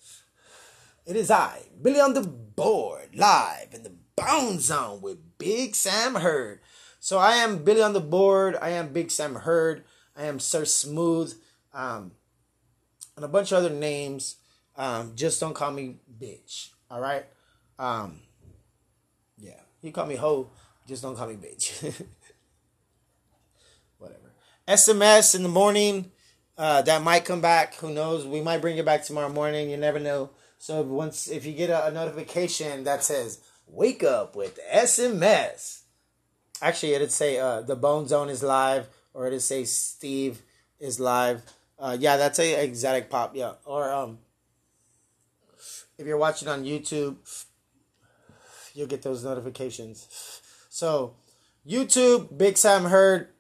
It 1.05 1.17
is 1.17 1.31
I, 1.31 1.63
Billy 1.81 2.01
on 2.01 2.15
the 2.15 2.23
board, 2.23 3.11
live 3.17 3.69
in 3.73 3.83
the 3.83 3.93
Bone 4.15 4.61
Zone 4.61 5.01
with 5.01 5.37
Big 5.37 5.75
Sam 5.75 6.15
Heard. 6.15 6.61
So 7.01 7.19
I 7.19 7.33
am 7.37 7.65
Billy 7.65 7.83
on 7.83 7.93
the 7.93 8.01
board. 8.01 8.57
I 8.63 8.71
am 8.71 8.93
Big 8.93 9.11
Sam 9.11 9.35
Heard. 9.35 9.83
I 10.17 10.25
am 10.25 10.39
Sir 10.39 10.65
Smooth 10.65 11.35
um, 11.75 12.13
and 13.17 13.25
a 13.25 13.29
bunch 13.29 13.51
of 13.51 13.59
other 13.59 13.75
names. 13.75 14.37
Um, 14.77 15.13
just 15.17 15.41
don't 15.41 15.55
call 15.55 15.73
me 15.73 15.97
bitch. 16.21 16.69
All 16.89 17.01
right. 17.01 17.25
Um, 17.81 18.21
yeah, 19.39 19.61
you 19.81 19.91
call 19.91 20.07
me 20.07 20.15
hoe. 20.15 20.51
Just 20.87 21.03
don't 21.03 21.17
call 21.17 21.27
me 21.27 21.35
bitch. 21.35 21.83
Whatever. 23.99 24.33
SMS 24.69 25.35
in 25.35 25.43
the 25.43 25.49
morning. 25.49 26.13
Uh, 26.57 26.83
that 26.83 27.03
might 27.03 27.25
come 27.25 27.41
back. 27.41 27.75
Who 27.77 27.93
knows? 27.93 28.25
We 28.25 28.41
might 28.41 28.61
bring 28.61 28.77
it 28.77 28.85
back 28.85 29.05
tomorrow 29.05 29.29
morning. 29.31 29.69
You 29.69 29.77
never 29.77 29.99
know. 29.99 30.31
So 30.63 30.81
once 30.83 31.27
if 31.27 31.45
you 31.45 31.55
get 31.55 31.71
a, 31.71 31.89
a 31.89 31.91
notification 31.91 32.85
that 32.85 33.03
says 33.03 33.41
"Wake 33.67 34.05
up 34.05 34.37
with 34.37 34.61
SMS," 34.73 35.81
actually 36.63 36.95
it'd 36.95 37.11
say 37.11 37.37
uh, 37.37 37.63
the 37.63 37.75
Bone 37.75 38.07
Zone 38.07 38.29
is 38.29 38.45
live, 38.45 38.87
or 39.13 39.27
it'd 39.27 39.43
say 39.43 39.65
Steve 39.65 40.41
is 40.79 41.01
live. 41.01 41.43
Uh, 41.81 41.97
yeah, 41.99 42.17
that's 42.17 42.39
a 42.39 42.63
exotic 42.65 43.11
pop. 43.11 43.35
Yeah, 43.35 43.55
or 43.65 43.93
um, 43.93 44.19
if 45.99 46.07
you're 46.07 46.17
watching 46.17 46.47
on 46.47 46.63
YouTube, 46.63 47.17
you'll 48.73 48.87
get 48.87 49.03
those 49.03 49.25
notifications. 49.25 50.07
So, 50.71 51.15
YouTube, 51.67 52.39
Big 52.39 52.57
Sam 52.57 52.85
Heard, 52.85 53.31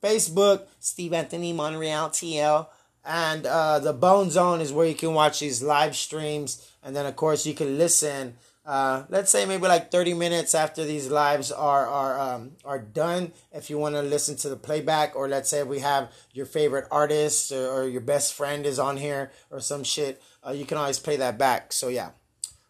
Facebook, 0.00 0.68
Steve 0.78 1.14
Anthony 1.14 1.52
Montreal 1.52 2.10
TL, 2.10 2.68
and 3.04 3.46
uh, 3.46 3.78
the 3.78 3.92
Bone 3.92 4.30
Zone 4.30 4.60
is 4.60 4.72
where 4.72 4.86
you 4.86 4.94
can 4.94 5.14
watch 5.14 5.40
these 5.40 5.62
live 5.62 5.96
streams, 5.96 6.66
and 6.82 6.94
then 6.94 7.06
of 7.06 7.16
course 7.16 7.46
you 7.46 7.54
can 7.54 7.78
listen. 7.78 8.36
Uh, 8.66 9.04
let's 9.10 9.30
say 9.30 9.44
maybe 9.44 9.66
like 9.66 9.90
30 9.90 10.14
minutes 10.14 10.54
after 10.54 10.84
these 10.86 11.10
lives 11.10 11.52
are 11.52 11.86
are 11.86 12.18
um, 12.18 12.52
are 12.64 12.78
done. 12.78 13.32
If 13.52 13.68
you 13.68 13.76
want 13.76 13.94
to 13.94 14.02
listen 14.02 14.36
to 14.36 14.48
the 14.48 14.56
playback 14.56 15.14
or 15.14 15.28
let's 15.28 15.50
say 15.50 15.62
we 15.62 15.80
have 15.80 16.10
your 16.32 16.46
favorite 16.46 16.86
artist 16.90 17.52
or, 17.52 17.68
or 17.68 17.88
your 17.88 18.00
best 18.00 18.32
friend 18.32 18.64
is 18.64 18.78
on 18.78 18.96
here 18.96 19.32
or 19.50 19.60
some 19.60 19.84
shit 19.84 20.22
uh, 20.46 20.50
you 20.50 20.66
can 20.66 20.78
always 20.78 20.98
play 20.98 21.16
that 21.16 21.38
back. 21.38 21.72
So 21.72 21.88
yeah. 21.88 22.10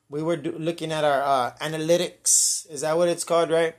We 0.08 0.22
were 0.22 0.36
do- 0.36 0.56
looking 0.56 0.92
at 0.92 1.02
our 1.02 1.22
uh, 1.22 1.54
analytics. 1.60 2.70
Is 2.70 2.82
that 2.82 2.96
what 2.96 3.08
it's 3.08 3.24
called 3.24 3.50
right? 3.50 3.74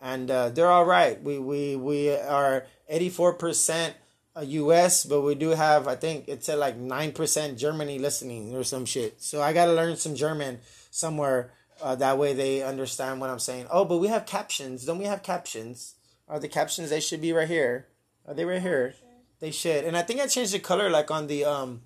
And 0.00 0.30
uh, 0.30 0.50
they're 0.50 0.70
all 0.70 0.84
right. 0.84 1.20
We 1.20 1.38
we 1.38 1.76
we 1.76 2.14
are 2.14 2.66
84% 2.92 3.88
a 3.88 3.94
US, 4.44 5.04
but 5.04 5.22
we 5.22 5.34
do 5.34 5.50
have 5.50 5.88
I 5.88 5.96
think 5.96 6.28
it 6.28 6.44
said 6.44 6.58
like 6.58 6.76
nine 6.76 7.12
percent 7.12 7.58
Germany 7.58 7.98
listening 7.98 8.54
or 8.54 8.64
some 8.64 8.84
shit. 8.84 9.22
So 9.22 9.42
I 9.42 9.52
gotta 9.52 9.72
learn 9.72 9.96
some 9.96 10.14
German 10.14 10.60
somewhere. 10.90 11.52
Uh, 11.80 11.94
that 11.94 12.16
way 12.16 12.32
they 12.32 12.62
understand 12.62 13.20
what 13.20 13.30
I'm 13.30 13.38
saying. 13.38 13.66
Oh, 13.70 13.84
but 13.84 13.98
we 13.98 14.08
have 14.08 14.24
captions. 14.24 14.84
Don't 14.84 14.98
we 14.98 15.04
have 15.04 15.22
captions? 15.22 15.94
Are 16.28 16.40
the 16.40 16.48
captions? 16.48 16.90
They 16.90 17.00
should 17.00 17.20
be 17.20 17.32
right 17.32 17.48
here. 17.48 17.86
Are 18.26 18.34
they 18.34 18.44
right 18.44 18.62
here? 18.62 18.94
They 19.40 19.50
should. 19.50 19.84
And 19.84 19.96
I 19.96 20.02
think 20.02 20.20
I 20.20 20.26
changed 20.26 20.52
the 20.54 20.58
color 20.58 20.88
like 20.88 21.10
on 21.10 21.26
the 21.26 21.44
um, 21.44 21.82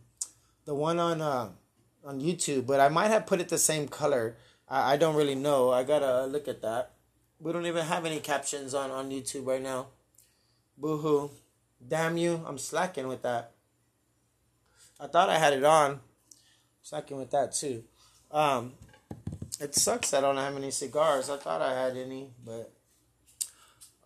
the 0.64 0.74
one 0.74 0.98
on 0.98 1.20
uh, 1.20 1.50
on 2.04 2.20
YouTube, 2.20 2.66
but 2.66 2.80
I 2.80 2.88
might 2.88 3.08
have 3.08 3.26
put 3.26 3.40
it 3.40 3.48
the 3.48 3.58
same 3.58 3.88
color. 3.88 4.36
I, 4.68 4.94
I 4.94 4.96
don't 4.96 5.16
really 5.16 5.34
know. 5.34 5.70
I 5.70 5.82
gotta 5.82 6.26
look 6.26 6.48
at 6.48 6.62
that. 6.62 6.92
We 7.40 7.52
don't 7.52 7.66
even 7.66 7.86
have 7.86 8.06
any 8.06 8.20
captions 8.20 8.74
on 8.74 8.90
on 8.90 9.10
YouTube 9.10 9.46
right 9.46 9.62
now. 9.62 9.88
Boohoo. 10.78 11.30
Damn 11.86 12.16
you. 12.16 12.44
I'm 12.46 12.58
slacking 12.58 13.08
with 13.08 13.22
that. 13.22 13.52
I 14.98 15.06
thought 15.06 15.30
I 15.30 15.38
had 15.38 15.52
it 15.52 15.64
on. 15.64 16.00
Slacking 16.82 17.18
with 17.18 17.30
that 17.30 17.52
too. 17.52 17.84
Um, 18.30 18.72
it 19.60 19.74
sucks 19.74 20.14
I 20.14 20.20
don't 20.20 20.36
have 20.36 20.56
any 20.56 20.70
cigars. 20.70 21.30
I 21.30 21.36
thought 21.36 21.62
I 21.62 21.74
had 21.74 21.96
any, 21.96 22.30
but 22.44 22.72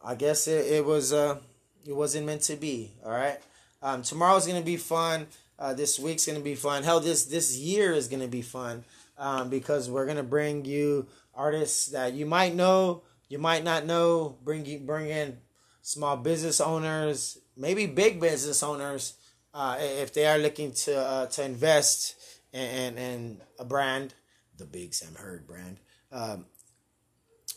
I 0.02 0.14
guess 0.14 0.48
it, 0.48 0.66
it 0.66 0.84
was 0.84 1.12
uh 1.12 1.38
it 1.86 1.94
wasn't 1.94 2.26
meant 2.26 2.42
to 2.42 2.56
be. 2.56 2.92
All 3.04 3.10
right. 3.10 3.38
Um, 3.82 4.02
tomorrow's 4.02 4.46
gonna 4.46 4.62
be 4.62 4.76
fun. 4.76 5.26
Uh, 5.58 5.74
this 5.74 5.98
week's 5.98 6.26
gonna 6.26 6.40
be 6.40 6.54
fun. 6.54 6.82
Hell, 6.82 7.00
this 7.00 7.26
this 7.26 7.56
year 7.56 7.92
is 7.92 8.08
gonna 8.08 8.28
be 8.28 8.42
fun 8.42 8.84
um, 9.18 9.50
because 9.50 9.90
we're 9.90 10.06
gonna 10.06 10.22
bring 10.22 10.64
you 10.64 11.06
artists 11.34 11.86
that 11.86 12.14
you 12.14 12.26
might 12.26 12.54
know, 12.54 13.02
you 13.28 13.38
might 13.38 13.64
not 13.64 13.86
know. 13.86 14.36
Bring 14.42 14.86
bring 14.86 15.08
in 15.08 15.38
small 15.82 16.16
business 16.16 16.60
owners, 16.60 17.38
maybe 17.56 17.86
big 17.86 18.20
business 18.20 18.62
owners, 18.62 19.14
uh, 19.52 19.76
if 19.78 20.12
they 20.12 20.26
are 20.26 20.38
looking 20.38 20.72
to 20.72 20.96
uh, 20.96 21.26
to 21.26 21.44
invest 21.44 22.16
in, 22.52 22.60
in, 22.60 22.98
in 22.98 23.40
a 23.58 23.64
brand, 23.64 24.14
the 24.56 24.64
Big 24.64 24.94
Sam 24.94 25.14
Heard 25.14 25.46
brand. 25.46 25.78
Um, 26.10 26.46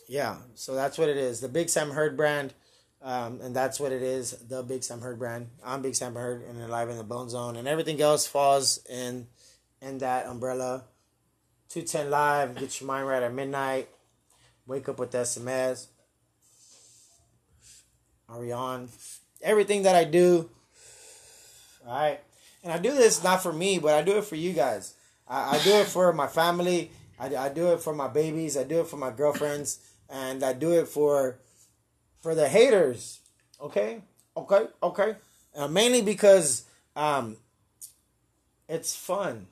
yeah, 0.08 0.38
so 0.56 0.76
that's 0.76 0.98
what 0.98 1.10
it 1.10 1.18
is. 1.18 1.40
The 1.40 1.50
Big 1.50 1.70
Sam 1.70 1.92
Heard 1.92 2.16
brand. 2.16 2.54
Um, 3.02 3.42
and 3.42 3.56
that's 3.56 3.80
what 3.80 3.92
it 3.92 4.02
is, 4.02 4.32
the 4.32 4.64
Big 4.64 4.84
Sam 4.84 5.02
Heard 5.02 5.20
brand. 5.20 5.50
I'm 5.64 5.84
Big 5.84 5.94
Sam 5.94 6.16
Heard 6.16 6.42
and 6.42 6.60
they're 6.60 6.68
live 6.68 6.90
in 6.90 6.98
the 6.98 7.04
Bone 7.04 7.30
Zone, 7.30 7.56
and 7.56 7.68
everything 7.68 8.02
else 8.02 8.26
falls 8.26 8.80
in 8.90 9.28
in 9.82 10.00
that 10.00 10.26
umbrella. 10.26 10.84
210 11.70 12.10
live, 12.10 12.56
get 12.56 12.80
your 12.82 12.88
mind 12.88 13.08
right 13.08 13.22
at 13.22 13.34
midnight. 13.34 13.90
Wake 14.66 14.90
up 14.90 15.00
with 15.00 15.12
SMS. 15.12 15.88
Ariane. 18.30 18.90
Everything 19.42 19.84
that 19.84 19.96
I 19.96 20.04
do. 20.04 20.50
Alright. 21.86 22.22
And 22.64 22.74
I 22.74 22.80
do 22.80 22.92
this 22.92 23.24
not 23.24 23.42
for 23.42 23.54
me, 23.54 23.80
but 23.80 23.94
I 23.94 24.02
do 24.02 24.18
it 24.18 24.26
for 24.26 24.36
you 24.36 24.54
guys. 24.54 24.94
I, 25.28 25.56
I 25.56 25.64
do 25.64 25.72
it 25.76 25.88
for 25.88 26.12
my 26.12 26.28
family. 26.28 26.92
I, 27.20 27.36
I 27.36 27.50
do 27.50 27.72
it 27.74 27.82
for 27.82 27.94
my 27.94 28.08
babies. 28.08 28.58
I 28.58 28.64
do 28.64 28.82
it 28.82 28.88
for 28.88 28.98
my 28.98 29.12
girlfriends. 29.12 29.80
And 30.10 30.44
I 30.44 30.54
do 30.54 30.72
it 30.72 30.88
for 30.88 31.40
for 32.22 32.36
the 32.36 32.50
haters. 32.50 33.20
Okay? 33.62 34.02
Okay? 34.36 34.66
Okay? 34.84 35.16
Uh, 35.56 35.68
mainly 35.68 36.02
because 36.02 36.64
um 36.96 37.38
it's 38.68 38.96
fun. 38.96 39.48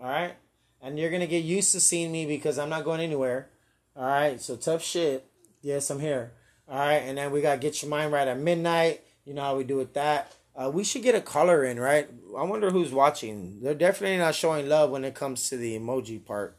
Alright? 0.00 0.34
And 0.80 0.98
you're 0.98 1.10
gonna 1.10 1.26
get 1.26 1.44
used 1.44 1.72
to 1.72 1.80
seeing 1.80 2.12
me 2.12 2.26
because 2.26 2.58
I'm 2.58 2.68
not 2.68 2.84
going 2.84 3.00
anywhere. 3.00 3.48
Alright, 3.96 4.40
so 4.40 4.56
tough 4.56 4.82
shit. 4.82 5.26
Yes, 5.62 5.90
I'm 5.90 6.00
here. 6.00 6.32
Alright, 6.68 7.02
and 7.02 7.18
then 7.18 7.30
we 7.30 7.40
gotta 7.40 7.58
get 7.58 7.82
your 7.82 7.90
mind 7.90 8.12
right 8.12 8.28
at 8.28 8.38
midnight. 8.38 9.02
You 9.28 9.34
know 9.34 9.42
how 9.42 9.56
we 9.58 9.64
do 9.64 9.76
with 9.76 9.92
that. 9.92 10.32
Uh, 10.56 10.70
we 10.72 10.82
should 10.82 11.02
get 11.02 11.14
a 11.14 11.20
color 11.20 11.62
in, 11.62 11.78
right? 11.78 12.08
I 12.36 12.44
wonder 12.44 12.70
who's 12.70 12.92
watching. 12.92 13.60
They're 13.62 13.74
definitely 13.74 14.16
not 14.16 14.34
showing 14.34 14.70
love 14.70 14.88
when 14.90 15.04
it 15.04 15.14
comes 15.14 15.50
to 15.50 15.58
the 15.58 15.78
emoji 15.78 16.24
part. 16.24 16.56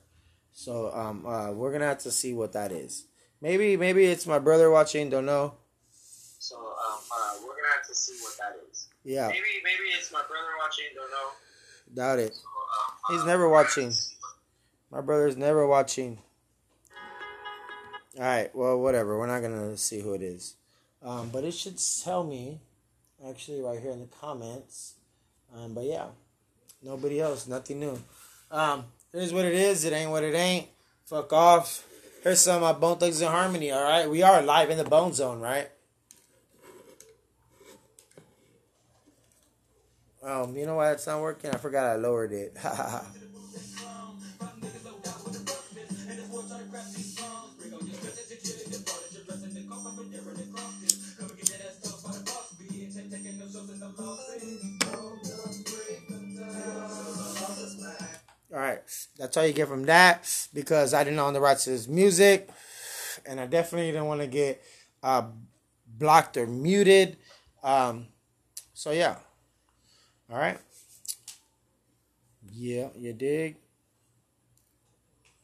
So 0.53 0.91
um, 0.93 1.25
uh, 1.25 1.51
we're 1.51 1.71
gonna 1.71 1.87
have 1.87 1.97
to 2.03 2.11
see 2.11 2.31
what 2.33 2.53
that 2.53 2.71
is. 2.71 3.07
Maybe 3.41 3.75
maybe 3.75 4.05
it's 4.05 4.27
my 4.27 4.37
brother 4.37 4.69
watching. 4.69 5.09
Don't 5.09 5.25
know. 5.25 5.55
So 6.37 6.57
um, 6.57 6.99
uh, 7.11 7.33
we're 7.41 7.55
gonna 7.55 7.73
have 7.75 7.87
to 7.87 7.95
see 7.95 8.13
what 8.21 8.37
that 8.37 8.55
is. 8.71 8.87
Yeah, 9.03 9.29
Maybe 9.29 9.39
maybe 9.63 9.89
it's 9.97 10.11
my 10.11 10.21
brother 10.21 10.53
watching. 10.61 10.85
Don't 10.95 11.09
know. 11.09 11.29
doubt 11.95 12.19
it. 12.19 12.35
So, 12.35 12.41
um, 12.43 13.15
He's 13.15 13.23
uh, 13.23 13.25
never 13.25 13.45
gonna 13.49 13.57
have 13.57 13.65
watching. 13.65 13.89
to 13.89 13.95
see 13.95 14.15
what- 14.19 14.99
My 14.99 15.01
brother's 15.03 15.37
never 15.37 15.65
watching. 15.65 16.19
All 18.17 18.23
right, 18.25 18.53
well, 18.55 18.77
whatever. 18.79 19.17
We're 19.17 19.25
not 19.27 19.41
gonna 19.41 19.75
see 19.77 20.01
who 20.01 20.13
it 20.13 20.21
is, 20.21 20.55
um, 21.03 21.29
but 21.29 21.43
it 21.43 21.53
should 21.53 21.77
tell 22.03 22.23
me, 22.23 22.59
actually, 23.27 23.61
right 23.61 23.79
here 23.79 23.91
in 23.91 23.99
the 23.99 24.07
comments. 24.07 24.95
Um, 25.55 25.73
but 25.73 25.85
yeah, 25.85 26.07
nobody 26.83 27.21
else, 27.21 27.47
nothing 27.47 27.79
new. 27.79 27.99
Um, 28.51 28.85
it 29.13 29.23
is 29.23 29.33
what 29.33 29.45
it 29.45 29.53
is. 29.53 29.85
It 29.85 29.93
ain't 29.93 30.11
what 30.11 30.23
it 30.23 30.35
ain't. 30.35 30.67
Fuck 31.05 31.33
off. 31.33 31.85
Here's 32.23 32.41
some 32.41 32.61
my 32.61 32.73
Bone 32.73 32.97
Thugs 32.97 33.21
in 33.21 33.29
Harmony. 33.29 33.71
All 33.71 33.83
right, 33.83 34.09
we 34.09 34.21
are 34.21 34.41
live 34.41 34.69
in 34.69 34.77
the 34.77 34.83
Bone 34.83 35.13
Zone, 35.13 35.39
right? 35.39 35.69
Um, 40.21 40.55
you 40.55 40.65
know 40.65 40.75
why 40.75 40.91
it's 40.91 41.07
not 41.07 41.21
working? 41.21 41.49
I 41.49 41.57
forgot 41.57 41.87
I 41.87 41.95
lowered 41.95 42.33
it. 42.33 42.57
All 58.51 58.59
right, 58.59 58.79
that's 59.17 59.37
all 59.37 59.45
you 59.45 59.53
get 59.53 59.67
from 59.67 59.83
that 59.85 60.47
because 60.55 60.95
I 60.95 61.03
didn't 61.03 61.19
own 61.19 61.33
the 61.33 61.39
rights 61.39 61.65
to 61.65 61.69
his 61.69 61.87
music, 61.87 62.49
and 63.23 63.39
I 63.39 63.45
definitely 63.45 63.91
didn't 63.91 64.07
want 64.07 64.21
to 64.21 64.27
get 64.27 64.59
uh, 65.03 65.23
blocked 65.85 66.35
or 66.35 66.47
muted. 66.47 67.17
Um, 67.61 68.07
so 68.73 68.89
yeah, 68.89 69.17
all 70.31 70.39
right, 70.39 70.57
yeah, 72.51 72.87
you 72.95 73.13
dig? 73.13 73.57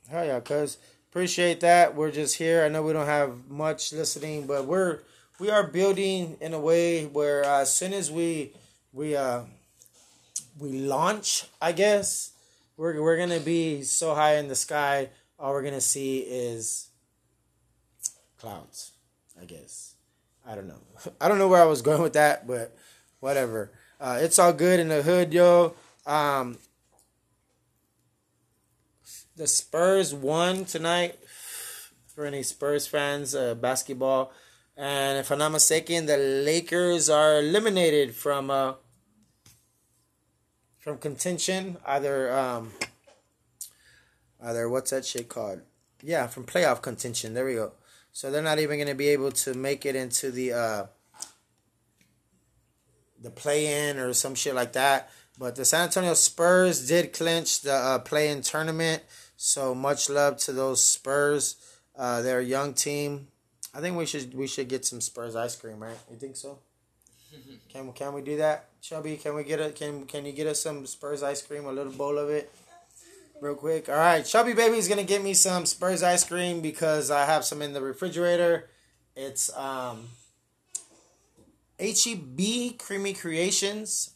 Hell 0.10 0.26
yeah, 0.26 0.40
cuz 0.40 0.80
appreciate 1.10 1.60
that. 1.60 1.96
We're 1.96 2.12
just 2.12 2.38
here. 2.38 2.64
I 2.64 2.70
know 2.70 2.82
we 2.82 2.94
don't 2.94 3.06
have 3.06 3.48
much 3.48 3.94
listening, 3.94 4.48
but 4.48 4.66
we're 4.66 5.02
we 5.40 5.52
are 5.52 5.64
building 5.68 6.38
in 6.42 6.56
a 6.56 6.60
way 6.60 7.06
where 7.06 7.46
uh, 7.46 7.62
as 7.62 7.72
soon 7.72 7.94
as 7.94 8.12
we 8.12 8.54
we 8.94 9.16
uh 9.16 9.42
we 10.58 10.72
launch, 10.72 11.46
I 11.62 11.72
guess 11.72 12.32
we're 12.78 13.02
we're 13.02 13.18
gonna 13.18 13.40
be 13.40 13.84
so 13.84 14.14
high 14.16 14.36
in 14.36 14.48
the 14.48 14.56
sky. 14.56 15.10
All 15.40 15.52
we're 15.54 15.64
gonna 15.64 15.82
see 15.82 16.20
is 16.20 16.90
clouds. 18.38 18.92
I 19.40 19.46
guess. 19.46 19.96
I 20.48 20.56
don't 20.56 20.68
know. 20.68 20.80
I 21.22 21.28
don't 21.28 21.38
know 21.38 21.48
where 21.48 21.62
I 21.62 21.66
was 21.66 21.82
going 21.82 22.02
with 22.02 22.14
that, 22.14 22.48
but 22.48 22.76
whatever. 23.20 23.72
Uh, 24.00 24.20
it's 24.22 24.40
all 24.40 24.54
good 24.54 24.80
in 24.80 24.90
the 24.90 25.02
hood, 25.02 25.34
yo. 25.34 25.74
Um, 26.06 26.58
the 29.36 29.48
Spurs 29.48 30.14
won 30.14 30.66
tonight. 30.66 31.20
For 32.08 32.26
any 32.26 32.44
Spurs 32.44 32.88
fans, 32.88 33.36
uh, 33.36 33.56
basketball, 33.56 34.32
and 34.78 35.18
if 35.18 35.32
I'm 35.32 35.40
not 35.40 35.52
mistaken, 35.52 36.06
the 36.06 36.16
Lakers 36.16 37.10
are 37.10 37.40
eliminated 37.40 38.16
from 38.16 38.50
uh, 38.50 38.74
from 40.86 41.00
contention. 41.00 41.78
Either 41.84 42.32
um, 42.32 42.72
either 44.42 44.70
what's 44.70 44.92
that 44.92 45.04
shit 45.04 45.28
called? 45.28 45.62
Yeah, 46.04 46.28
from 46.28 46.46
playoff 46.46 46.84
contention. 46.84 47.34
There 47.34 47.44
we 47.44 47.56
go. 47.56 47.74
So 48.14 48.30
they're 48.30 48.44
not 48.44 48.60
even 48.60 48.78
going 48.78 48.88
to 48.88 48.96
be 48.96 49.10
able 49.10 49.32
to 49.32 49.56
make 49.56 49.86
it 49.86 49.96
into 49.96 50.30
the 50.30 50.54
uh, 50.54 50.86
the 53.22 53.32
play 53.32 53.90
in 53.90 53.98
or 53.98 54.14
some 54.14 54.36
shit 54.36 54.54
like 54.54 54.74
that. 54.74 55.10
But 55.38 55.56
the 55.56 55.66
San 55.66 55.86
Antonio 55.86 56.14
Spurs 56.14 56.88
did 56.88 57.12
clinch 57.12 57.62
the 57.62 57.74
uh, 57.74 58.00
play 58.00 58.30
in 58.30 58.42
tournament. 58.42 59.04
So 59.36 59.74
much 59.74 60.08
love 60.08 60.38
to 60.46 60.54
those 60.54 60.82
Spurs. 60.82 61.56
Uh, 61.98 62.22
they're 62.22 62.40
a 62.40 62.46
young 62.46 62.74
team. 62.76 63.28
I 63.74 63.82
think 63.82 63.98
we 63.98 64.06
should 64.06 64.36
we 64.36 64.46
should 64.46 64.70
get 64.70 64.86
some 64.86 65.02
Spurs 65.02 65.36
ice 65.36 65.56
cream, 65.56 65.80
right? 65.80 65.98
You 66.12 66.18
think 66.18 66.38
so? 66.38 66.60
Can 67.70 67.92
can 67.92 68.14
we 68.14 68.22
do 68.22 68.38
that, 68.38 68.70
Shelby? 68.86 69.18
Can 69.18 69.34
we 69.34 69.44
get 69.44 69.60
a 69.60 69.72
can 69.72 70.06
can 70.06 70.28
you 70.28 70.32
get 70.32 70.46
us 70.46 70.62
some 70.62 70.86
Spurs 70.86 71.24
ice 71.24 71.42
cream, 71.42 71.66
a 71.66 71.72
little 71.72 71.92
bowl 71.92 72.20
of 72.20 72.30
it, 72.30 72.54
real 73.42 73.56
quick? 73.56 73.90
All 73.90 73.96
right, 73.96 74.28
Shelby 74.28 74.54
baby's 74.54 74.88
gonna 74.88 75.04
get 75.04 75.24
me 75.24 75.34
some 75.34 75.66
Spurs 75.66 76.04
ice 76.04 76.24
cream 76.24 76.62
because 76.62 77.10
I 77.10 77.26
have 77.26 77.44
some 77.44 77.64
in 77.64 77.74
the 77.74 77.82
refrigerator. 77.82 78.70
It's 79.16 79.50
um 79.58 80.10
HEB 81.80 82.78
Creamy 82.78 83.14
Creations, 83.14 84.12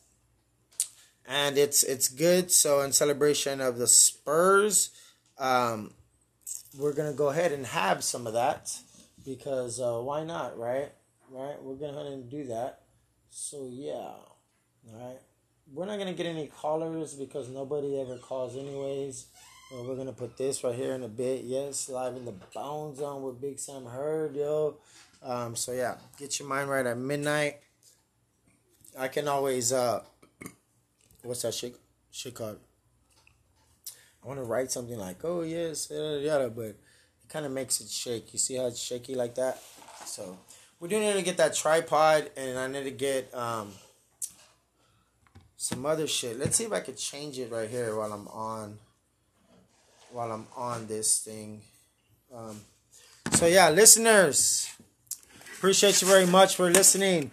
and 1.26 1.58
it's 1.58 1.82
it's 1.82 2.08
good. 2.08 2.52
So 2.52 2.82
in 2.82 2.92
celebration 2.92 3.62
of 3.62 3.80
the 3.80 3.88
Spurs, 3.88 4.92
um, 5.40 5.96
we're 6.78 6.94
gonna 6.94 7.14
go 7.14 7.30
ahead 7.30 7.52
and 7.52 7.66
have 7.66 8.04
some 8.04 8.28
of 8.28 8.34
that 8.34 8.78
because 9.26 9.80
uh, 9.80 9.98
why 9.98 10.24
not, 10.24 10.60
right? 10.60 10.92
Right, 11.32 11.60
we're 11.60 11.74
gonna 11.74 11.94
go 11.94 12.02
ahead 12.02 12.14
and 12.14 12.30
do 12.30 12.44
that. 12.46 12.82
So 13.32 13.68
yeah, 13.72 14.12
All 14.88 15.08
right. 15.08 15.20
We're 15.72 15.86
not 15.86 16.00
gonna 16.00 16.14
get 16.14 16.26
any 16.26 16.48
callers 16.48 17.14
because 17.14 17.50
nobody 17.50 18.00
ever 18.00 18.18
calls 18.18 18.56
anyways. 18.56 19.28
Well, 19.72 19.86
we're 19.86 19.96
gonna 19.96 20.14
put 20.14 20.36
this 20.36 20.64
right 20.64 20.74
here 20.74 20.96
in 20.96 21.04
a 21.04 21.08
bit. 21.08 21.44
Yes, 21.44 21.90
live 21.90 22.16
in 22.16 22.26
the 22.26 22.34
Bone 22.54 22.96
Zone 22.96 23.22
with 23.22 23.40
Big 23.40 23.60
Sam 23.60 23.86
Heard, 23.86 24.36
yo. 24.36 24.78
Um, 25.22 25.56
so 25.56 25.72
yeah, 25.72 25.98
get 26.18 26.40
your 26.40 26.48
mind 26.48 26.70
right 26.70 26.86
at 26.86 26.98
midnight. 26.98 27.58
I 28.98 29.10
can 29.10 29.28
always 29.28 29.72
uh, 29.72 30.02
what's 31.24 31.44
that 31.44 31.54
shit 31.54 31.76
shit 32.12 32.34
called? 32.34 32.60
I 34.24 34.28
want 34.28 34.40
to 34.40 34.44
write 34.44 34.72
something 34.72 34.98
like, 34.98 35.24
oh 35.24 35.42
yes, 35.42 35.90
yada 35.92 36.20
yada, 36.20 36.50
but 36.50 36.66
it 36.66 36.80
kind 37.30 37.46
of 37.46 37.52
makes 37.52 37.80
it 37.80 37.90
shake. 37.90 38.34
You 38.34 38.40
see 38.40 38.56
how 38.56 38.66
it's 38.66 38.82
shaky 38.82 39.14
like 39.16 39.36
that? 39.36 39.62
So 40.06 40.40
we 40.80 40.90
do 40.90 41.00
need 41.00 41.14
to 41.14 41.22
get 41.22 41.38
that 41.38 41.54
tripod, 41.54 42.32
and 42.36 42.58
I 42.58 42.68
need 42.68 42.86
to 42.86 42.92
get 42.92 43.34
um 43.36 43.72
some 45.60 45.86
other 45.86 46.08
shit. 46.08 46.40
Let's 46.40 46.56
see 46.56 46.64
if 46.64 46.72
I 46.72 46.80
could 46.80 46.96
change 46.98 47.38
it 47.38 47.52
right 47.52 47.70
here 47.70 47.94
while 47.94 48.14
I'm 48.14 48.30
on 48.30 48.78
while 50.12 50.32
I'm 50.32 50.48
on 50.56 50.88
this 50.88 51.20
thing. 51.20 51.62
Um, 52.34 52.62
so 53.34 53.46
yeah, 53.46 53.70
listeners, 53.70 54.72
appreciate 55.58 56.02
you 56.02 56.08
very 56.08 56.26
much 56.26 56.56
for 56.56 56.72
listening. 56.72 57.32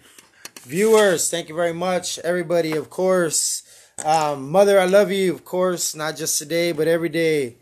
Viewers, 0.63 1.31
thank 1.31 1.47
you 1.47 1.55
very 1.55 1.73
much. 1.73 2.19
Everybody, 2.19 2.73
of 2.73 2.89
course. 2.89 3.63
Um, 4.03 4.51
mother, 4.51 4.77
I 4.77 4.85
love 4.85 5.09
you, 5.09 5.33
of 5.33 5.45
course, 5.45 5.95
not 5.95 6.17
just 6.17 6.37
today, 6.37 6.73
but 6.73 6.87
every 6.89 7.09
day. 7.09 7.55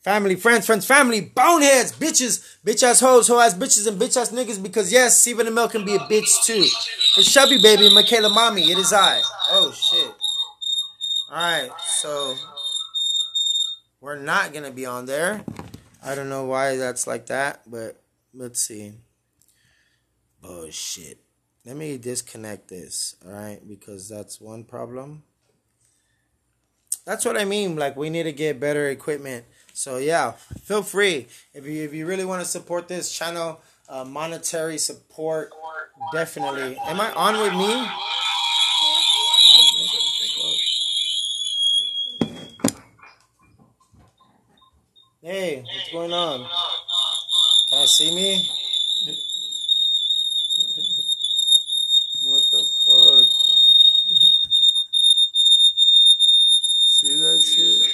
Family, 0.00 0.36
friends, 0.36 0.64
friends, 0.64 0.86
family, 0.86 1.20
boneheads, 1.20 1.92
bitches, 1.92 2.42
bitch 2.64 2.82
ass 2.82 3.00
hoes, 3.00 3.28
hoe 3.28 3.38
ass 3.38 3.54
bitches, 3.54 3.86
and 3.86 4.00
bitch 4.00 4.16
ass 4.16 4.30
niggas. 4.30 4.62
Because 4.62 4.90
yes, 4.90 5.26
even 5.26 5.44
the 5.44 5.52
Amell 5.52 5.70
can 5.70 5.84
be 5.84 5.94
a 5.94 5.98
bitch 5.98 6.44
too. 6.44 6.64
For 7.16 7.22
Chubby 7.22 7.56
Baby, 7.56 7.88
Michaela 7.88 8.28
Mommy, 8.28 8.70
it 8.70 8.76
is 8.76 8.92
I. 8.92 9.22
Oh 9.48 9.72
shit. 9.72 10.14
Alright, 11.30 11.70
so 11.80 12.34
we're 14.02 14.18
not 14.18 14.52
gonna 14.52 14.70
be 14.70 14.84
on 14.84 15.06
there. 15.06 15.42
I 16.04 16.14
don't 16.14 16.28
know 16.28 16.44
why 16.44 16.76
that's 16.76 17.06
like 17.06 17.24
that, 17.28 17.62
but 17.66 18.02
let's 18.34 18.60
see. 18.60 18.92
Oh 20.44 20.68
shit. 20.68 21.18
Let 21.64 21.78
me 21.78 21.96
disconnect 21.96 22.68
this, 22.68 23.16
alright? 23.26 23.66
Because 23.66 24.10
that's 24.10 24.38
one 24.38 24.64
problem. 24.64 25.22
That's 27.06 27.24
what 27.24 27.38
I 27.38 27.46
mean. 27.46 27.76
Like 27.76 27.96
we 27.96 28.10
need 28.10 28.24
to 28.24 28.32
get 28.32 28.60
better 28.60 28.90
equipment. 28.90 29.46
So 29.72 29.96
yeah, 29.96 30.32
feel 30.64 30.82
free 30.82 31.28
if 31.54 31.64
you 31.64 31.82
if 31.82 31.94
you 31.94 32.04
really 32.04 32.26
want 32.26 32.42
to 32.42 32.46
support 32.46 32.88
this 32.88 33.10
channel, 33.10 33.62
uh, 33.88 34.04
monetary 34.04 34.76
support 34.76 35.50
definitely. 36.12 36.78
Am 36.86 37.00
I 37.00 37.12
on 37.12 37.38
with 37.40 37.52
me? 37.54 37.86
Hey, 45.22 45.62
what's 45.62 45.92
going 45.92 46.12
on? 46.12 46.48
Can 47.68 47.78
I 47.80 47.86
see 47.86 48.14
me? 48.14 48.48
what 52.24 52.42
the 52.52 52.64
fuck? 52.84 53.26
see 56.96 57.20
that 57.20 57.42
shit? 57.42 57.92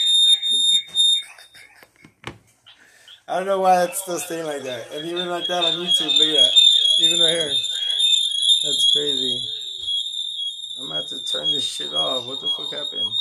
I 3.26 3.36
don't 3.38 3.46
know 3.46 3.60
why 3.60 3.84
it's 3.84 4.02
still 4.02 4.18
staying 4.18 4.46
like 4.46 4.62
that. 4.64 4.92
And 4.92 5.06
even 5.06 5.28
like 5.28 5.46
that 5.46 5.64
on 5.64 5.72
YouTube, 5.72 6.18
look 6.18 6.28
at 6.28 6.36
that. 6.36 6.52
Even 7.00 7.20
right 7.20 7.30
here. 7.30 7.54
That's 8.64 8.92
crazy. 8.92 9.40
I'm 10.78 10.88
gonna 10.88 11.00
have 11.00 11.08
to 11.10 11.22
turn 11.24 11.50
this 11.50 11.64
shit 11.64 11.92
off. 11.92 12.26
What 12.26 12.40
the 12.40 12.48
fuck 12.56 12.72
happened? 12.72 13.12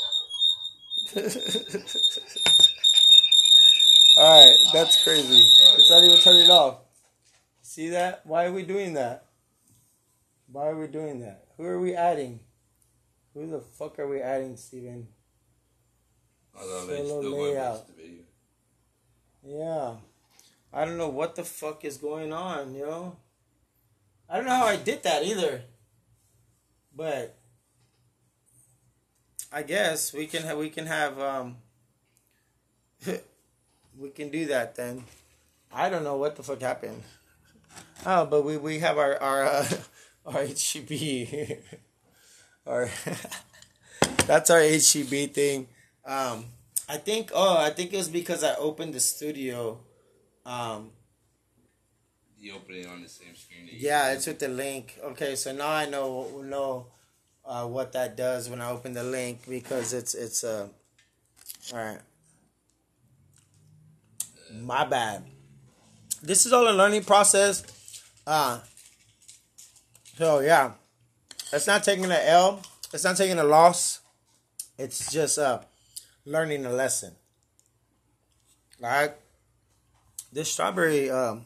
Alright, 4.17 4.57
that's 4.71 5.03
crazy. 5.03 5.49
It's 5.77 5.89
not 5.89 6.03
even 6.03 6.17
turning 6.19 6.43
it 6.43 6.49
off. 6.49 6.77
See 7.61 7.89
that? 7.89 8.25
Why 8.25 8.45
are 8.45 8.51
we 8.51 8.63
doing 8.63 8.93
that? 8.93 9.25
Why 10.51 10.67
are 10.67 10.77
we 10.77 10.87
doing 10.87 11.21
that? 11.21 11.45
Who 11.57 11.65
are 11.65 11.79
we 11.79 11.95
adding? 11.95 12.41
Who 13.33 13.47
the 13.47 13.61
fuck 13.61 13.97
are 13.97 14.07
we 14.07 14.21
adding, 14.21 14.57
Steven? 14.57 15.07
Solo 16.55 17.21
layout. 17.21 17.77
watch 17.77 17.87
the 17.87 17.93
video. 17.93 18.23
Yeah. 19.43 19.95
I 20.71 20.85
don't 20.85 20.97
know 20.97 21.09
what 21.09 21.35
the 21.35 21.43
fuck 21.43 21.83
is 21.83 21.97
going 21.97 22.31
on, 22.31 22.75
yo. 22.75 23.17
I 24.31 24.37
don't 24.37 24.45
know 24.45 24.55
how 24.55 24.67
I 24.67 24.77
did 24.77 25.03
that 25.03 25.25
either. 25.25 25.63
But 26.95 27.37
I 29.51 29.63
guess 29.63 30.13
we 30.13 30.25
can 30.25 30.43
have 30.43 30.57
we 30.57 30.69
can 30.69 30.85
have 30.85 31.19
um 31.19 31.57
we 33.99 34.09
can 34.15 34.29
do 34.29 34.45
that 34.45 34.75
then. 34.75 35.03
I 35.73 35.89
don't 35.89 36.05
know 36.05 36.15
what 36.15 36.37
the 36.37 36.43
fuck 36.43 36.61
happened. 36.61 37.03
Oh, 38.05 38.25
but 38.25 38.43
we, 38.43 38.55
we 38.55 38.79
have 38.79 38.97
our 38.97 39.17
our 39.17 39.43
uh, 39.43 39.67
our 40.25 40.45
HEB. 40.45 41.59
our 42.65 42.89
that's 44.25 44.49
our 44.49 44.61
HEB 44.61 45.33
thing. 45.33 45.67
Um, 46.05 46.45
I 46.87 46.97
think. 46.97 47.31
Oh, 47.33 47.57
I 47.57 47.69
think 47.69 47.93
it 47.93 47.97
was 47.97 48.09
because 48.09 48.43
I 48.43 48.55
opened 48.55 48.93
the 48.93 48.99
studio. 49.01 49.79
Um, 50.45 50.91
You 52.41 52.55
open 52.55 52.73
it 52.73 52.87
on 52.87 53.03
the 53.03 53.07
same 53.07 53.35
screen. 53.35 53.69
yeah, 53.71 54.13
it's 54.13 54.25
with 54.25 54.39
the 54.39 54.47
link. 54.47 54.97
Okay, 55.03 55.35
so 55.35 55.53
now 55.53 55.69
I 55.69 55.85
know 55.87 56.41
know 56.43 56.87
uh, 57.45 57.67
what 57.67 57.93
that 57.93 58.17
does 58.17 58.49
when 58.49 58.59
I 58.59 58.71
open 58.71 58.93
the 58.93 59.03
link 59.03 59.47
because 59.47 59.93
it's 59.93 60.15
it's 60.15 60.43
uh, 60.43 60.67
all 61.71 61.77
right. 61.77 61.99
My 64.59 64.85
bad. 64.85 65.23
This 66.23 66.47
is 66.47 66.51
all 66.51 66.67
a 66.67 66.73
learning 66.73 67.03
process. 67.03 67.63
Uh, 68.25 68.59
so 70.17 70.39
yeah, 70.39 70.71
it's 71.53 71.67
not 71.67 71.83
taking 71.83 72.05
an 72.05 72.11
L. 72.11 72.63
It's 72.91 73.03
not 73.03 73.17
taking 73.17 73.37
a 73.37 73.43
loss. 73.43 73.99
It's 74.79 75.11
just 75.11 75.37
uh, 75.37 75.59
learning 76.25 76.65
a 76.65 76.71
lesson. 76.71 77.13
All 78.83 78.89
right. 78.89 79.11
This 80.33 80.51
strawberry, 80.51 81.11
um, 81.11 81.45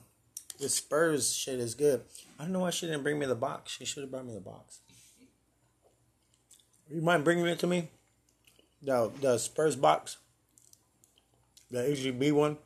this 0.60 0.76
Spurs 0.76 1.34
shit 1.34 1.60
is 1.60 1.76
good. 1.76 2.02
I 2.40 2.44
don't 2.44 2.54
know 2.54 2.60
why 2.60 2.70
she 2.70 2.86
didn't 2.86 3.04
bring 3.04 3.20
me 3.20 3.26
the 3.26 3.36
box. 3.36 3.72
She 3.72 3.86
should 3.86 4.04
have 4.04 4.12
brought 4.12 4.26
me 4.26 4.34
the 4.34 4.40
box. 4.40 4.80
You 6.90 7.02
mind 7.02 7.24
bringing 7.24 7.46
it 7.48 7.60
to 7.60 7.68
me? 7.68 7.90
The 8.82 9.12
the 9.22 9.38
Spurs 9.38 9.76
box, 9.76 10.18
the 11.72 11.82
HEB 11.82 12.32
one. 12.32 12.58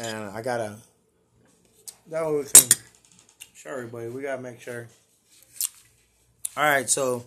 And 0.00 0.30
I 0.30 0.42
gotta. 0.42 0.76
That 2.08 2.24
way 2.24 2.36
we 2.36 2.44
can 2.44 2.68
show 3.54 3.70
everybody. 3.70 4.08
We 4.08 4.22
gotta 4.22 4.40
make 4.40 4.60
sure. 4.60 4.86
All 6.56 6.64
right, 6.64 6.88
so 6.88 7.26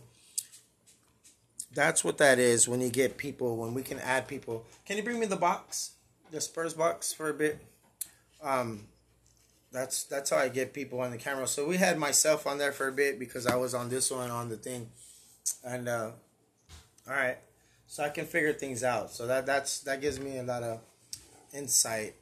that's 1.73 2.03
what 2.03 2.17
that 2.17 2.39
is 2.39 2.67
when 2.67 2.81
you 2.81 2.89
get 2.89 3.17
people. 3.17 3.57
When 3.57 3.73
we 3.73 3.83
can 3.83 3.99
add 3.99 4.27
people. 4.27 4.65
Can 4.85 4.97
you 4.97 5.03
bring 5.03 5.19
me 5.19 5.25
the 5.27 5.35
box, 5.35 5.91
the 6.31 6.41
Spurs 6.41 6.73
box, 6.73 7.13
for 7.13 7.29
a 7.29 7.33
bit? 7.33 7.59
Um, 8.41 8.87
that's 9.71 10.03
that's 10.03 10.29
how 10.29 10.37
I 10.37 10.49
get 10.49 10.73
people 10.73 10.99
on 10.99 11.11
the 11.11 11.17
camera. 11.17 11.47
So 11.47 11.65
we 11.65 11.77
had 11.77 11.97
myself 11.97 12.45
on 12.45 12.57
there 12.57 12.71
for 12.71 12.87
a 12.87 12.91
bit 12.91 13.19
because 13.19 13.47
I 13.47 13.55
was 13.55 13.73
on 13.73 13.89
this 13.89 14.11
one 14.11 14.29
on 14.29 14.49
the 14.49 14.57
thing, 14.57 14.89
and 15.63 15.87
uh, 15.87 16.11
all 17.07 17.13
right, 17.13 17.37
so 17.87 18.03
I 18.03 18.09
can 18.09 18.25
figure 18.25 18.53
things 18.53 18.83
out. 18.83 19.11
So 19.11 19.27
that 19.27 19.45
that's 19.45 19.79
that 19.81 20.01
gives 20.01 20.19
me 20.19 20.37
a 20.37 20.43
lot 20.43 20.63
of 20.63 20.79
insight 21.53 22.15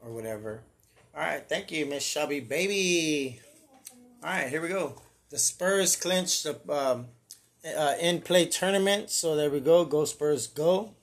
or 0.00 0.12
whatever. 0.12 0.62
All 1.14 1.22
right, 1.22 1.48
thank 1.48 1.70
you, 1.70 1.86
Miss 1.86 2.10
Chubby 2.10 2.40
Baby. 2.40 3.40
All 4.22 4.30
right, 4.30 4.48
here 4.48 4.62
we 4.62 4.68
go. 4.68 5.00
The 5.30 5.38
Spurs 5.38 5.96
clinched 5.96 6.44
the 6.44 6.58
um, 6.72 7.06
uh, 7.64 7.94
in 8.00 8.20
play 8.20 8.46
tournament. 8.46 9.10
So 9.10 9.36
there 9.36 9.50
we 9.50 9.60
go. 9.60 9.84
Go 9.84 10.04
Spurs, 10.04 10.46
go. 10.46 10.94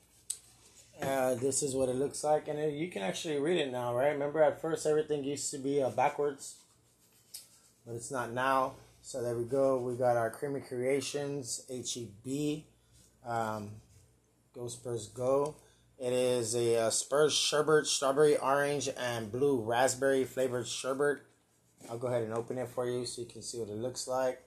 Uh, 1.00 1.34
this 1.34 1.62
is 1.62 1.74
what 1.74 1.88
it 1.88 1.94
looks 1.94 2.24
like, 2.24 2.48
and 2.48 2.58
it, 2.58 2.74
you 2.74 2.88
can 2.88 3.02
actually 3.02 3.38
read 3.38 3.56
it 3.56 3.70
now, 3.70 3.94
right? 3.94 4.10
Remember, 4.10 4.42
at 4.42 4.60
first 4.60 4.84
everything 4.84 5.22
used 5.22 5.50
to 5.52 5.58
be 5.58 5.80
uh, 5.80 5.90
backwards, 5.90 6.56
but 7.86 7.94
it's 7.94 8.10
not 8.10 8.32
now. 8.32 8.74
So 9.00 9.22
there 9.22 9.36
we 9.36 9.44
go. 9.44 9.78
We 9.78 9.94
got 9.94 10.16
our 10.16 10.28
Creamy 10.28 10.60
Creations 10.60 11.62
HEB. 11.70 12.64
Um, 13.24 13.70
go 14.52 14.66
Spurs, 14.66 15.06
go! 15.06 15.54
It 15.98 16.12
is 16.12 16.54
a 16.54 16.76
uh, 16.76 16.90
Spurs 16.90 17.32
sherbet, 17.32 17.86
strawberry, 17.86 18.36
orange, 18.36 18.88
and 18.98 19.30
blue 19.30 19.60
raspberry 19.60 20.24
flavored 20.24 20.66
sherbet. 20.66 21.18
I'll 21.88 21.98
go 21.98 22.08
ahead 22.08 22.24
and 22.24 22.34
open 22.34 22.58
it 22.58 22.68
for 22.68 22.86
you 22.88 23.06
so 23.06 23.22
you 23.22 23.28
can 23.28 23.42
see 23.42 23.58
what 23.58 23.68
it 23.68 23.76
looks 23.76 24.08
like. 24.08 24.42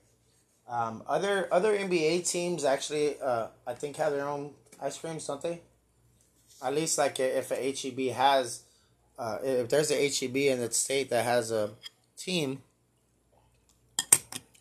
Um, 0.68 1.04
other 1.08 1.48
other 1.52 1.78
NBA 1.78 2.30
teams 2.30 2.66
actually, 2.66 3.20
uh, 3.22 3.48
I 3.66 3.74
think, 3.74 3.96
have 3.98 4.12
their 4.14 4.28
own 4.28 4.52
ice 4.82 4.98
creams, 4.98 5.26
don't 5.28 5.42
they? 5.42 5.62
At 6.64 6.76
least, 6.76 6.98
like 6.98 7.20
if 7.20 7.52
a 7.52 7.56
HEB 7.56 8.16
has, 8.16 8.64
uh, 9.18 9.40
if 9.44 9.70
there's 9.70 9.92
a 9.92 10.10
HEB 10.10 10.36
in 10.38 10.60
the 10.60 10.72
state 10.72 11.10
that 11.10 11.26
has 11.26 11.52
a 11.52 11.72
team, 12.18 12.62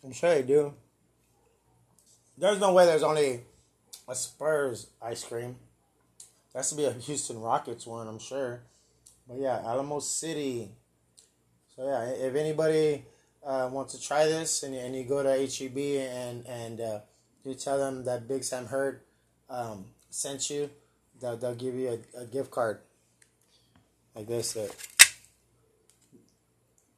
I'm 0.03 0.13
sure 0.13 0.33
they 0.33 0.41
do. 0.41 0.73
There's 2.37 2.59
no 2.59 2.73
way 2.73 2.85
there's 2.85 3.03
only 3.03 3.41
a 4.07 4.15
Spurs 4.15 4.87
ice 5.01 5.23
cream. 5.23 5.57
That's 6.53 6.69
to 6.71 6.75
be 6.75 6.85
a 6.85 6.91
Houston 6.91 7.39
Rockets 7.39 7.85
one, 7.85 8.07
I'm 8.07 8.19
sure. 8.19 8.61
But 9.27 9.37
yeah, 9.37 9.61
Alamo 9.63 9.99
City. 9.99 10.71
So 11.75 11.87
yeah, 11.87 12.03
if 12.05 12.35
anybody 12.35 13.05
uh, 13.45 13.69
wants 13.71 13.93
to 13.93 14.01
try 14.01 14.25
this 14.25 14.63
and, 14.63 14.75
and 14.75 14.95
you 14.95 15.03
go 15.03 15.23
to 15.23 15.29
HEB 15.29 15.77
and 15.77 16.45
and 16.47 16.81
uh, 16.81 16.99
you 17.43 17.53
tell 17.53 17.77
them 17.77 18.03
that 18.05 18.27
Big 18.27 18.43
Sam 18.43 18.65
Heard 18.65 19.01
um, 19.49 19.85
sent 20.09 20.49
you, 20.49 20.69
they'll, 21.21 21.37
they'll 21.37 21.55
give 21.55 21.75
you 21.75 21.99
a, 22.15 22.21
a 22.21 22.25
gift 22.25 22.51
card. 22.51 22.79
Like 24.15 24.27
this. 24.27 24.57
Uh, 24.57 24.67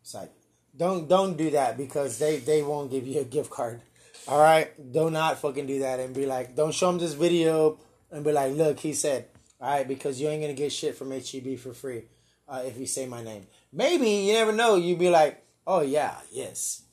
it's 0.01 0.13
like 0.13 0.31
don't 0.75 1.07
don't 1.07 1.37
do 1.37 1.51
that 1.51 1.77
because 1.77 2.17
they 2.17 2.37
they 2.37 2.61
won't 2.63 2.89
give 2.89 3.05
you 3.05 3.21
a 3.21 3.23
gift 3.23 3.49
card. 3.51 3.81
All 4.27 4.39
right, 4.39 4.69
do 4.91 5.09
not 5.09 5.39
fucking 5.39 5.67
do 5.67 5.79
that 5.79 5.99
and 5.99 6.15
be 6.15 6.25
like, 6.25 6.55
don't 6.55 6.73
show 6.73 6.87
them 6.87 6.97
this 6.97 7.13
video 7.13 7.77
and 8.09 8.23
be 8.23 8.31
like, 8.31 8.53
look, 8.53 8.79
he 8.79 8.93
said, 8.93 9.27
all 9.59 9.69
right, 9.69 9.87
because 9.87 10.19
you 10.19 10.29
ain't 10.29 10.41
gonna 10.41 10.53
get 10.53 10.71
shit 10.71 10.95
from 10.95 11.11
HEB 11.11 11.59
for 11.59 11.73
free 11.73 12.03
uh, 12.47 12.63
if 12.65 12.77
you 12.77 12.85
say 12.85 13.05
my 13.05 13.23
name. 13.23 13.47
Maybe 13.71 14.09
you 14.09 14.33
never 14.33 14.51
know. 14.53 14.75
You'd 14.75 14.99
be 14.99 15.09
like, 15.09 15.43
oh 15.67 15.81
yeah, 15.81 16.15
yes, 16.31 16.83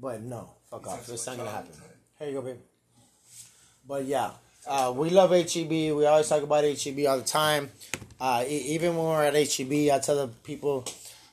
but 0.00 0.20
no, 0.22 0.50
fuck 0.70 0.86
off. 0.86 1.08
It's 1.08 1.26
not 1.26 1.38
gonna 1.38 1.50
happen. 1.50 1.72
Here 2.18 2.28
you 2.28 2.34
go, 2.34 2.42
babe. 2.42 2.58
But 3.86 4.04
yeah, 4.04 4.32
uh, 4.66 4.92
we 4.94 5.10
love 5.10 5.30
HEB. 5.30 5.70
We 5.70 6.06
always 6.06 6.28
talk 6.28 6.42
about 6.42 6.64
HEB 6.64 7.06
all 7.06 7.18
the 7.18 7.24
time. 7.24 7.70
Uh, 8.20 8.44
even 8.48 8.96
when 8.96 9.06
we're 9.06 9.24
at 9.24 9.34
HEB, 9.34 9.92
I 9.92 9.98
tell 9.98 10.26
the 10.26 10.28
people 10.42 10.84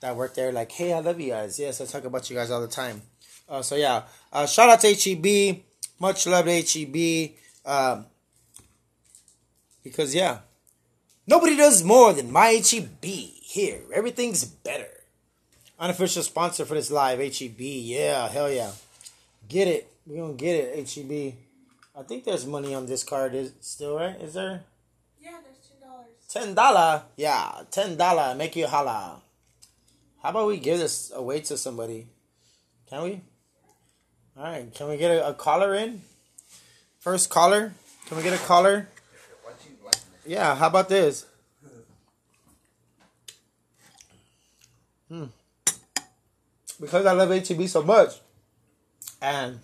that 0.01 0.15
work 0.15 0.36
there, 0.36 0.51
like, 0.51 0.71
hey, 0.71 0.93
I 0.93 0.99
love 0.99 1.19
you 1.19 1.31
guys. 1.31 1.57
Yes, 1.57 1.79
I 1.79 1.86
talk 1.86 2.03
about 2.03 2.29
you 2.29 2.36
guys 2.36 2.51
all 2.51 2.61
the 2.61 2.67
time. 2.67 3.01
Uh, 3.47 3.61
so 3.61 3.75
yeah, 3.75 4.03
uh, 4.31 4.45
shout 4.45 4.69
out 4.69 4.81
to 4.81 4.93
HEB. 4.93 5.61
Much 5.99 6.27
love 6.27 6.45
to 6.45 6.51
HEB. 6.61 7.31
Um, 7.65 8.05
because 9.84 10.13
yeah, 10.13 10.39
nobody 11.27 11.55
does 11.55 11.84
more 11.84 12.13
than 12.13 12.31
my 12.31 12.61
HEB 12.69 13.03
here. 13.03 13.81
Everything's 13.93 14.43
better. 14.43 14.89
Unofficial 15.79 16.23
sponsor 16.23 16.65
for 16.65 16.75
this 16.75 16.91
live, 16.91 17.19
HEB. 17.19 17.59
Yeah, 17.59 18.27
hell 18.27 18.51
yeah. 18.51 18.71
Get 19.47 19.67
it. 19.67 19.91
We're 20.05 20.21
gonna 20.21 20.34
get 20.34 20.55
it, 20.55 20.89
HEB. 20.89 21.36
I 21.95 22.01
think 22.01 22.23
there's 22.23 22.45
money 22.45 22.73
on 22.73 22.87
this 22.87 23.03
card. 23.03 23.35
Is 23.35 23.53
still 23.61 23.97
right? 23.97 24.19
Is 24.19 24.33
there? 24.33 24.63
Yeah, 25.21 25.37
there's 25.43 25.59
ten 25.69 25.79
dollars. 25.87 26.07
Ten 26.27 26.53
dollar, 26.55 27.03
yeah, 27.15 27.61
ten 27.69 27.95
dollar, 27.95 28.35
make 28.35 28.55
you 28.55 28.65
holla. 28.65 29.21
How 30.21 30.29
about 30.29 30.47
we 30.47 30.57
give 30.57 30.79
this 30.79 31.11
away 31.13 31.41
to 31.41 31.57
somebody? 31.57 32.07
Can 32.89 33.03
we? 33.03 33.21
All 34.35 34.43
right, 34.43 34.73
can 34.73 34.87
we 34.87 34.97
get 34.97 35.11
a, 35.11 35.29
a 35.29 35.33
caller 35.35 35.75
in? 35.75 36.01
First 36.99 37.29
caller, 37.29 37.73
can 38.07 38.17
we 38.17 38.23
get 38.23 38.33
a 38.33 38.43
caller? 38.43 38.87
Yeah, 40.25 40.55
how 40.55 40.67
about 40.67 40.89
this? 40.89 41.25
Hmm. 45.09 45.25
Because 46.79 47.05
I 47.05 47.11
love 47.11 47.29
HEB 47.29 47.67
so 47.67 47.83
much, 47.83 48.19
and 49.21 49.59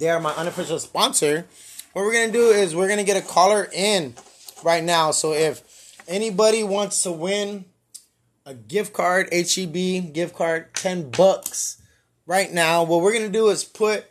they 0.00 0.08
are 0.08 0.18
my 0.18 0.32
unofficial 0.32 0.80
sponsor. 0.80 1.46
What 1.92 2.04
we're 2.04 2.12
gonna 2.12 2.32
do 2.32 2.48
is 2.48 2.74
we're 2.74 2.88
gonna 2.88 3.04
get 3.04 3.22
a 3.22 3.26
caller 3.26 3.68
in 3.72 4.14
right 4.64 4.82
now. 4.82 5.12
So 5.12 5.32
if 5.32 5.62
anybody 6.08 6.64
wants 6.64 7.02
to 7.04 7.12
win 7.12 7.66
a 8.44 8.54
gift 8.54 8.92
card, 8.92 9.28
HEB 9.32 10.12
gift 10.12 10.34
card, 10.34 10.74
10 10.74 11.10
bucks 11.10 11.80
right 12.26 12.52
now, 12.52 12.82
what 12.82 13.02
we're 13.02 13.12
to 13.12 13.28
do 13.28 13.48
is 13.48 13.62
put 13.62 14.06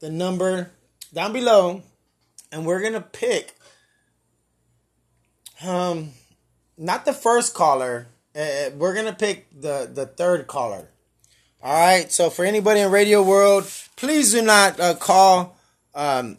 the 0.00 0.10
number 0.10 0.70
down 1.12 1.32
below 1.32 1.82
and 2.50 2.66
we're 2.66 2.80
to 2.94 3.00
pick 3.00 3.54
um 5.62 6.10
not 6.76 7.04
the 7.04 7.12
first 7.12 7.54
caller. 7.54 8.08
Uh, 8.34 8.70
we're 8.76 8.94
going 8.94 9.06
to 9.06 9.12
pick 9.12 9.48
the 9.52 9.88
the 9.92 10.06
third 10.06 10.46
caller. 10.46 10.88
All 11.64 11.72
right? 11.72 12.12
So 12.12 12.30
for 12.30 12.44
anybody 12.44 12.80
in 12.80 12.92
radio 12.92 13.22
world, 13.22 13.64
please 13.96 14.32
do 14.32 14.42
not 14.42 14.78
uh, 14.78 14.94
call 14.94 15.56
um 15.94 16.36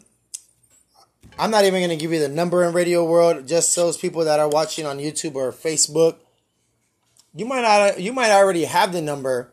I'm 1.38 1.50
not 1.50 1.64
even 1.64 1.80
going 1.80 1.90
to 1.90 1.96
give 1.96 2.12
you 2.12 2.18
the 2.18 2.28
number 2.28 2.64
in 2.64 2.72
radio 2.72 3.04
world. 3.04 3.46
Just 3.46 3.76
those 3.76 3.98
people 3.98 4.24
that 4.24 4.40
are 4.40 4.48
watching 4.48 4.86
on 4.86 4.98
YouTube 4.98 5.34
or 5.34 5.52
Facebook. 5.52 6.16
You 7.34 7.44
might 7.44 7.60
not. 7.60 8.00
You 8.00 8.12
might 8.12 8.30
already 8.30 8.64
have 8.64 8.92
the 8.92 9.02
number. 9.02 9.52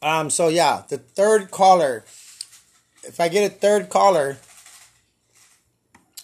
Um. 0.00 0.30
So 0.30 0.48
yeah, 0.48 0.82
the 0.88 0.98
third 0.98 1.50
caller. 1.50 2.04
If 3.02 3.18
I 3.18 3.28
get 3.28 3.50
a 3.50 3.54
third 3.54 3.88
caller, 3.88 4.38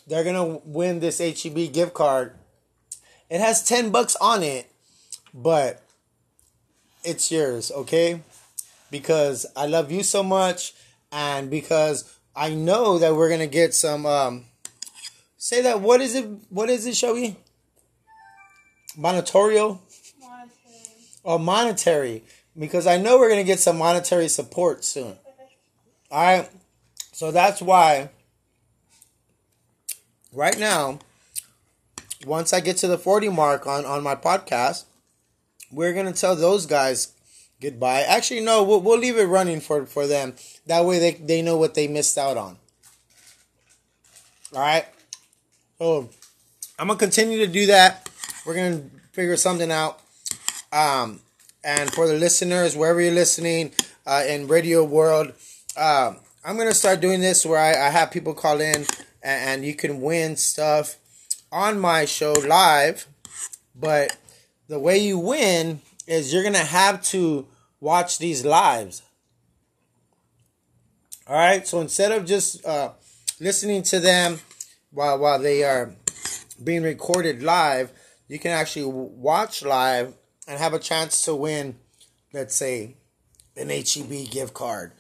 they're 0.07 0.23
gonna 0.23 0.61
win 0.65 1.01
this 1.01 1.19
HEB 1.19 1.73
gift 1.73 1.95
card. 1.95 2.35
It 3.29 3.41
has 3.41 3.65
ten 3.65 3.91
bucks 3.91 4.15
on 4.21 4.45
it, 4.45 4.71
but 5.35 5.83
it's 7.05 7.31
yours, 7.31 7.71
okay? 7.71 8.23
Because 8.91 9.47
I 9.57 9.67
love 9.67 9.91
you 9.93 10.03
so 10.03 10.23
much, 10.23 10.75
and 11.13 11.51
because 11.51 12.13
I 12.35 12.51
know 12.55 12.99
that 12.99 13.15
we're 13.15 13.29
gonna 13.29 13.47
get 13.47 13.75
some. 13.75 14.07
Um, 14.07 14.45
say 15.39 15.63
that. 15.63 15.81
What 15.81 16.01
is 16.01 16.15
it? 16.15 16.27
What 16.49 16.71
is 16.71 16.87
it, 16.87 16.95
Shogi? 16.95 17.37
Monitorio 18.99 19.79
Monetary. 20.21 20.51
or 21.23 21.39
monetary? 21.39 22.25
Because 22.59 22.87
I 22.87 22.97
know 22.99 23.19
we're 23.19 23.29
gonna 23.29 23.45
get 23.45 23.61
some 23.61 23.79
monetary 23.79 24.29
support 24.29 24.85
soon. 24.85 25.17
All 26.11 26.23
right, 26.23 26.51
so 27.13 27.31
that's 27.31 27.63
why. 27.63 28.11
Right 30.33 30.59
now, 30.59 31.01
once 32.25 32.53
I 32.53 32.61
get 32.61 32.77
to 32.79 32.89
the 32.89 32.99
forty 32.99 33.29
mark 33.29 33.67
on 33.67 33.85
on 33.85 34.03
my 34.03 34.15
podcast, 34.15 34.85
we're 35.71 35.95
gonna 35.95 36.13
tell 36.13 36.37
those 36.37 36.67
guys 36.67 37.13
goodbye. 37.61 38.03
Actually, 38.03 38.41
no, 38.41 38.63
we'll, 38.63 38.81
we'll 38.81 38.99
leave 38.99 39.17
it 39.17 39.25
running 39.25 39.61
for, 39.61 39.87
for 39.87 40.07
them. 40.07 40.35
That 40.67 40.85
way 40.85 40.99
they, 40.99 41.13
they 41.13 41.43
know 41.43 41.57
what 41.57 41.75
they 41.75 41.89
missed 41.89 42.19
out 42.19 42.37
on. 42.37 42.57
All 44.55 44.61
right. 44.61 44.87
So 45.79 46.09
I'm 46.79 46.89
gonna 46.89 46.99
continue 46.99 47.39
to 47.39 47.47
do 47.47 47.67
that. 47.67 48.09
We're 48.45 48.55
gonna 48.55 48.83
figure 49.13 49.37
something 49.37 49.71
out. 49.71 50.01
Um, 50.73 51.21
and 51.63 51.93
for 51.93 52.07
the 52.09 52.15
listeners, 52.15 52.77
wherever 52.77 53.01
you're 53.01 53.13
listening 53.13 53.73
uh, 54.07 54.25
in 54.27 54.49
radio 54.49 54.85
world, 54.85 55.33
uh, 55.77 56.15
I'm 56.45 56.57
gonna 56.57 56.75
start 56.75 57.01
doing 57.01 57.21
this 57.21 57.45
where 57.45 57.61
I, 57.61 57.87
I 57.87 57.91
have 57.91 58.11
people 58.11 58.35
call 58.35 58.61
in 58.61 58.87
and, 59.23 59.49
and 59.49 59.65
you 59.65 59.75
can 59.75 60.01
win 60.01 60.37
stuff 60.37 60.97
on 61.53 61.79
my 61.79 62.05
show 62.05 62.33
live. 62.33 63.07
But 63.75 64.17
the 64.71 64.79
way 64.79 64.99
you 64.99 65.19
win 65.19 65.81
is 66.07 66.33
you're 66.33 66.45
gonna 66.45 66.59
have 66.59 67.03
to 67.03 67.45
watch 67.81 68.19
these 68.19 68.45
lives. 68.45 69.03
All 71.27 71.35
right. 71.35 71.67
So 71.67 71.81
instead 71.81 72.13
of 72.13 72.25
just 72.25 72.65
uh, 72.65 72.93
listening 73.41 73.83
to 73.83 73.99
them 73.99 74.39
while 74.93 75.19
while 75.19 75.41
they 75.41 75.65
are 75.65 75.93
being 76.63 76.85
recorded 76.85 77.43
live, 77.43 77.91
you 78.29 78.39
can 78.39 78.53
actually 78.53 78.85
watch 78.85 79.65
live 79.65 80.15
and 80.47 80.59
have 80.61 80.73
a 80.73 80.79
chance 80.79 81.25
to 81.25 81.35
win. 81.35 81.75
Let's 82.33 82.55
say 82.55 82.95
an 83.57 83.71
HEB 83.71 84.31
gift 84.31 84.55
card, 84.55 84.93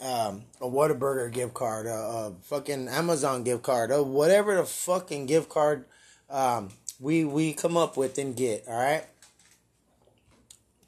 um, 0.00 0.42
a 0.60 0.66
Whataburger 0.66 1.32
gift 1.32 1.54
card, 1.54 1.86
a, 1.86 1.94
a 1.94 2.32
fucking 2.42 2.88
Amazon 2.88 3.44
gift 3.44 3.62
card, 3.62 3.92
or 3.92 4.02
whatever 4.02 4.56
the 4.56 4.64
fucking 4.64 5.26
gift 5.26 5.48
card 5.48 5.84
um, 6.28 6.70
we 6.98 7.24
we 7.24 7.52
come 7.52 7.76
up 7.76 7.96
with 7.96 8.18
and 8.18 8.34
get. 8.34 8.64
All 8.66 8.74
right. 8.74 9.06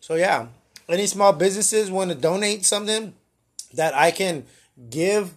So 0.05 0.17
yeah, 0.17 0.49
any 0.87 1.07
small 1.07 1.33
businesses 1.33 1.91
want 1.91 2.11
to 2.11 2.15
donate 2.15 2.67
something 2.67 3.15
that 3.73 3.95
I 3.95 4.11
can 4.11 4.45
give 4.91 5.33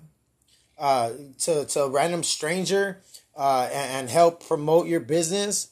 uh, 0.77 1.11
to 1.43 1.63
to 1.63 1.83
a 1.83 1.89
random 1.89 2.21
stranger 2.21 2.99
uh, 3.37 3.69
and, 3.71 3.91
and 3.91 4.09
help 4.09 4.45
promote 4.45 4.87
your 4.87 4.99
business, 4.99 5.69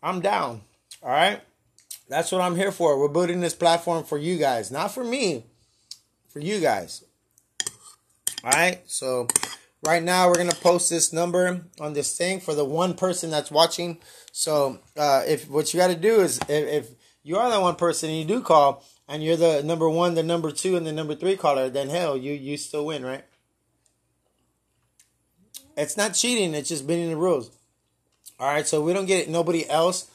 I'm 0.00 0.20
down. 0.20 0.60
All 1.02 1.10
right, 1.10 1.40
that's 2.08 2.30
what 2.30 2.40
I'm 2.40 2.54
here 2.54 2.70
for. 2.70 2.96
We're 2.96 3.08
building 3.08 3.40
this 3.40 3.52
platform 3.52 4.04
for 4.04 4.16
you 4.16 4.38
guys, 4.38 4.70
not 4.70 4.94
for 4.94 5.02
me, 5.02 5.42
for 6.28 6.38
you 6.38 6.60
guys. 6.60 7.02
All 8.44 8.52
right, 8.52 8.80
so 8.86 9.26
right 9.84 10.04
now 10.04 10.28
we're 10.28 10.36
gonna 10.36 10.54
post 10.54 10.88
this 10.88 11.12
number 11.12 11.62
on 11.80 11.94
this 11.94 12.16
thing 12.16 12.38
for 12.38 12.54
the 12.54 12.64
one 12.64 12.94
person 12.94 13.28
that's 13.28 13.50
watching. 13.50 13.98
So 14.30 14.78
uh, 14.96 15.24
if 15.26 15.50
what 15.50 15.74
you 15.74 15.80
got 15.80 15.88
to 15.88 15.96
do 15.96 16.20
is 16.20 16.38
if, 16.48 16.68
if 16.68 16.97
you 17.28 17.36
are 17.36 17.50
that 17.50 17.60
one 17.60 17.76
person 17.76 18.08
and 18.08 18.18
you 18.18 18.24
do 18.24 18.40
call 18.40 18.82
and 19.06 19.22
you're 19.22 19.36
the 19.36 19.62
number 19.62 19.88
one, 19.88 20.14
the 20.14 20.22
number 20.22 20.50
two, 20.50 20.76
and 20.76 20.86
the 20.86 20.92
number 20.92 21.14
three 21.14 21.36
caller, 21.36 21.68
then 21.68 21.90
hell, 21.90 22.16
you 22.16 22.32
you 22.32 22.56
still 22.56 22.86
win, 22.86 23.04
right? 23.04 23.24
It's 25.76 25.96
not 25.96 26.14
cheating; 26.14 26.54
it's 26.54 26.70
just 26.70 26.86
bending 26.86 27.10
the 27.10 27.16
rules. 27.16 27.50
All 28.40 28.48
right, 28.48 28.66
so 28.66 28.80
we 28.80 28.94
don't 28.94 29.04
get 29.04 29.26
it. 29.26 29.28
nobody 29.28 29.68
else. 29.68 30.10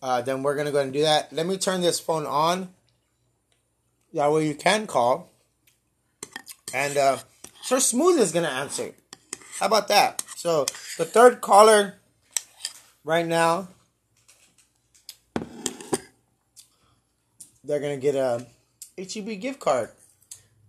Uh, 0.00 0.22
then 0.22 0.42
we're 0.42 0.54
gonna 0.54 0.72
go 0.72 0.80
and 0.80 0.92
do 0.92 1.02
that. 1.02 1.30
Let 1.32 1.46
me 1.46 1.58
turn 1.58 1.82
this 1.82 2.00
phone 2.00 2.24
on. 2.24 2.70
That 4.14 4.32
way 4.32 4.48
you 4.48 4.54
can 4.54 4.86
call. 4.86 5.30
And 6.72 6.96
uh, 6.96 7.18
Sir 7.62 7.78
Smooth 7.78 8.18
is 8.18 8.32
gonna 8.32 8.48
answer. 8.48 8.92
How 9.58 9.66
about 9.66 9.88
that? 9.88 10.22
So 10.36 10.64
the 10.96 11.04
third 11.04 11.42
caller 11.42 11.96
right 13.04 13.26
now, 13.26 13.68
they're 17.68 17.80
gonna 17.80 17.98
get 17.98 18.14
a 18.14 18.46
HEB 18.96 19.38
gift 19.40 19.60
card, 19.60 19.90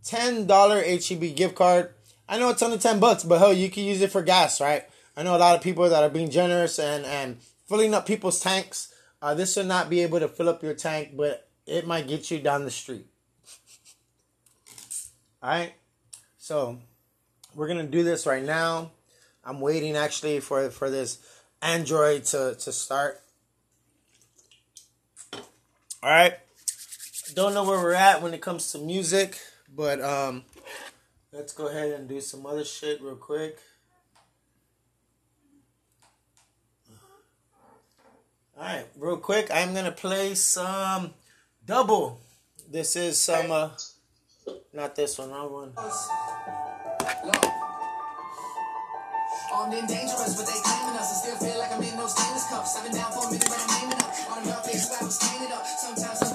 ten 0.03 0.45
dollar 0.45 0.83
HEB 0.83 1.35
gift 1.35 1.55
card. 1.55 1.93
I 2.27 2.37
know 2.37 2.49
it's 2.49 2.61
only 2.61 2.77
ten 2.77 2.99
bucks, 2.99 3.23
but 3.23 3.39
hell, 3.39 3.53
you 3.53 3.71
can 3.71 3.85
use 3.85 4.01
it 4.01 4.11
for 4.11 4.21
gas, 4.21 4.61
right? 4.61 4.83
I 5.15 5.23
know 5.23 5.35
a 5.35 5.37
lot 5.37 5.55
of 5.55 5.63
people 5.63 5.89
that 5.89 6.03
are 6.03 6.09
being 6.09 6.29
generous 6.29 6.77
and 6.77 7.05
and 7.05 7.37
filling 7.67 7.93
up 7.93 8.05
people's 8.05 8.39
tanks. 8.39 8.93
Uh, 9.21 9.33
this 9.33 9.55
will 9.55 9.63
not 9.63 9.89
be 9.89 10.01
able 10.01 10.19
to 10.19 10.27
fill 10.27 10.49
up 10.49 10.61
your 10.61 10.73
tank, 10.73 11.11
but 11.15 11.47
it 11.65 11.87
might 11.87 12.07
get 12.07 12.29
you 12.29 12.39
down 12.39 12.65
the 12.65 12.71
street. 12.71 13.07
All 15.41 15.49
right, 15.49 15.73
so 16.37 16.79
we're 17.55 17.69
gonna 17.69 17.83
do 17.83 18.03
this 18.03 18.25
right 18.25 18.43
now. 18.43 18.91
I'm 19.45 19.61
waiting 19.61 19.95
actually 19.95 20.41
for 20.41 20.69
for 20.69 20.89
this 20.89 21.17
Android 21.61 22.25
to 22.25 22.55
to 22.59 22.71
start. 22.73 23.21
All 25.33 26.09
right, 26.09 26.37
don't 27.35 27.53
know 27.53 27.63
where 27.63 27.79
we're 27.79 27.93
at 27.93 28.21
when 28.21 28.33
it 28.33 28.41
comes 28.41 28.71
to 28.71 28.77
music, 28.77 29.39
but 29.75 30.01
um, 30.01 30.43
let's 31.31 31.53
go 31.53 31.67
ahead 31.67 31.91
and 31.91 32.07
do 32.07 32.21
some 32.21 32.45
other 32.45 32.65
shit 32.65 33.01
real 33.01 33.15
quick. 33.15 33.57
All 38.57 38.63
right, 38.63 38.85
real 38.97 39.17
quick, 39.17 39.49
I'm 39.53 39.73
gonna 39.73 39.91
play 39.91 40.35
some 40.35 41.13
double. 41.65 42.19
This 42.69 42.95
is 42.95 43.17
some 43.17 43.51
uh, 43.51 43.69
not 44.73 44.95
this 44.95 45.17
one, 45.17 45.31
wrong 45.31 45.51
one. 45.51 45.73
Armed 49.51 49.73
and 49.73 49.87
dangerous, 49.87 50.37
but 50.37 50.45
they 50.45 50.59
claiming 50.61 50.99
us. 50.99 51.09
I 51.09 51.15
still 51.25 51.37
feel 51.37 51.57
like 51.59 51.71
I'm 51.71 51.81
in 51.81 51.97
those 51.97 52.13
stainless 52.15 52.47
cuffs. 52.49 52.77
I've 52.77 52.83
been 52.83 52.95
down 52.95 53.11
for 53.11 53.27
a 53.27 53.31
minute, 53.31 53.47
but 53.49 53.57
I'm 53.57 53.83
aiming 53.83 53.97
up. 53.97 54.31
On 54.31 54.43
them 54.43 54.53
dark 54.53 54.65
days, 54.65 54.91
I 54.91 55.03
was 55.03 55.15
standing 55.15 55.51
up. 55.51 55.65
Sometimes 55.65 56.28